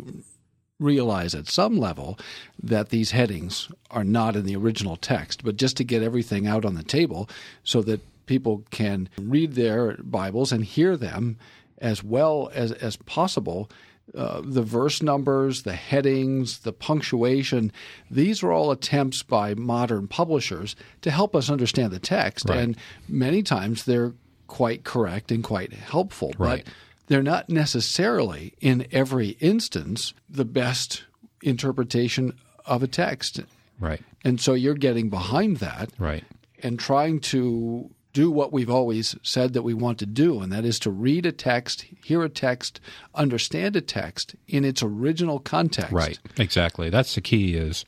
realize 0.80 1.36
at 1.36 1.48
some 1.48 1.78
level 1.78 2.18
that 2.62 2.90
these 2.90 3.12
headings 3.12 3.70
are 3.92 4.04
not 4.04 4.36
in 4.36 4.46
the 4.46 4.56
original 4.56 4.96
text, 4.96 5.44
but 5.44 5.58
just 5.58 5.78
to 5.78 5.84
get 5.84 6.02
everything 6.02 6.48
out 6.48 6.66
on 6.66 6.76
the 6.76 6.84
table 6.84 7.30
so 7.64 7.82
that 7.82 8.02
people 8.26 8.64
can 8.72 9.10
read 9.18 9.54
their 9.54 9.98
Bibles 10.04 10.52
and 10.52 10.64
hear 10.64 10.96
them 10.96 11.38
as 11.80 12.04
well 12.04 12.50
as, 12.54 12.72
as 12.72 12.96
possible. 12.96 13.70
Uh, 14.16 14.42
the 14.44 14.64
verse 14.64 15.04
numbers, 15.04 15.64
the 15.64 15.76
headings, 15.76 16.60
the 16.60 16.74
punctuation, 16.74 17.72
these 18.10 18.42
are 18.42 18.52
all 18.52 18.72
attempts 18.72 19.22
by 19.22 19.54
modern 19.54 20.08
publishers 20.08 20.76
to 21.02 21.12
help 21.12 21.36
us 21.36 21.50
understand 21.50 21.92
the 21.92 22.00
text. 22.00 22.50
Right. 22.50 22.60
And 22.60 22.78
many 23.08 23.44
times 23.44 23.86
they're 23.86 24.14
quite 24.48 24.84
correct 24.84 25.32
and 25.32 25.44
quite 25.44 25.74
helpful. 25.74 26.34
Right. 26.38 26.64
But 26.66 26.74
they're 27.10 27.24
not 27.24 27.50
necessarily, 27.50 28.54
in 28.62 28.88
every 28.92 29.30
instance, 29.40 30.14
the 30.30 30.46
best 30.46 31.04
interpretation 31.44 32.38
of 32.66 32.82
a 32.84 32.88
text. 32.88 33.42
Right, 33.80 34.02
And 34.24 34.40
so 34.40 34.54
you're 34.54 34.76
getting 34.76 35.10
behind 35.10 35.58
that 35.58 35.90
right, 35.98 36.24
and 36.62 36.80
trying 36.80 37.20
to 37.22 37.90
do 38.12 38.30
what 38.30 38.52
we've 38.52 38.70
always 38.70 39.16
said 39.24 39.54
that 39.54 39.62
we 39.62 39.74
want 39.74 40.00
to 40.00 40.06
do, 40.06 40.42
and 40.42 40.52
that 40.52 40.66
is 40.66 40.80
to 40.80 40.92
read 40.92 41.26
a 41.26 41.32
text, 41.32 41.86
hear 42.04 42.24
a 42.24 42.30
text, 42.30 42.82
understand 43.16 43.76
a 43.76 43.82
text 43.82 44.36
in 44.48 44.66
its 44.66 44.84
original 44.84 45.40
context. 45.40 45.92
right. 45.94 46.20
Exactly. 46.38 46.90
That's 46.90 47.16
the 47.16 47.22
key 47.22 47.56
is 47.56 47.86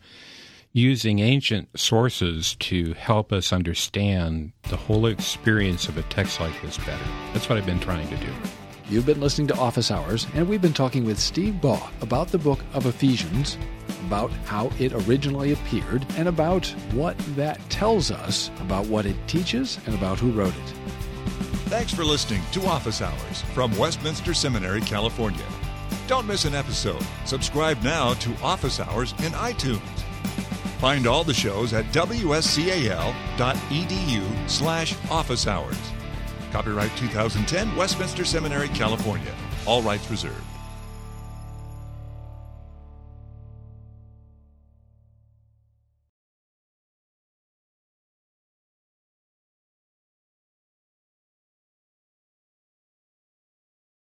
using 0.74 1.20
ancient 1.20 1.68
sources 1.78 2.56
to 2.56 2.94
help 2.94 3.34
us 3.34 3.52
understand 3.52 4.54
the 4.70 4.78
whole 4.78 5.06
experience 5.06 5.90
of 5.90 5.98
a 5.98 6.04
text 6.04 6.40
like 6.40 6.60
this 6.62 6.78
better. 6.78 7.04
That's 7.34 7.50
what 7.50 7.58
I've 7.58 7.66
been 7.66 7.82
trying 7.82 8.08
to 8.08 8.18
do. 8.18 8.32
You've 8.92 9.06
been 9.06 9.22
listening 9.22 9.48
to 9.48 9.58
Office 9.58 9.90
Hours, 9.90 10.28
and 10.34 10.50
we've 10.50 10.62
been 10.62 10.74
talking 10.74 11.06
with 11.06 11.18
Steve 11.18 11.62
Baugh 11.62 11.90
about 12.02 12.28
the 12.28 12.38
book 12.38 12.60
of 12.74 12.86
Ephesians, 12.86 13.58
about 14.06 14.32
how 14.44 14.70
it 14.80 14.92
originally 14.92 15.54
appeared, 15.54 16.06
and 16.18 16.28
about 16.28 16.68
what 16.92 17.18
that 17.38 17.58
tells 17.70 18.12
us 18.12 18.52
about 18.60 18.88
what 18.88 19.06
it 19.06 19.16
teaches 19.28 19.80
and 19.86 19.96
about 19.96 20.20
who 20.20 20.32
wrote 20.32 20.54
it. 20.54 20.74
Thanks 21.70 21.94
for 21.94 22.04
listening 22.04 22.42
to 22.52 22.66
Office 22.66 23.02
Hours 23.02 23.44
from 23.54 23.74
Westminster 23.78 24.34
Seminary, 24.34 24.82
California. 24.82 25.46
Don't 26.08 26.28
miss 26.28 26.44
an 26.44 26.54
episode. 26.54 27.02
Subscribe 27.24 27.82
now 27.84 28.14
to 28.16 28.36
Office 28.44 28.82
Hours 28.82 29.14
in 29.20 29.32
iTunes. 29.32 29.80
Find 30.82 31.08
all 31.08 31.24
the 31.24 31.34
shows 31.34 31.72
at 31.72 31.86
wscal.edu 31.94 33.10
slash 34.50 34.96
office 35.10 35.48
hours. 35.48 35.78
Copyright 36.52 36.96
2010, 36.98 37.76
Westminster 37.76 38.26
Seminary, 38.26 38.68
California. 38.70 39.34
All 39.66 39.82
rights 39.82 40.10
reserved. 40.12 40.51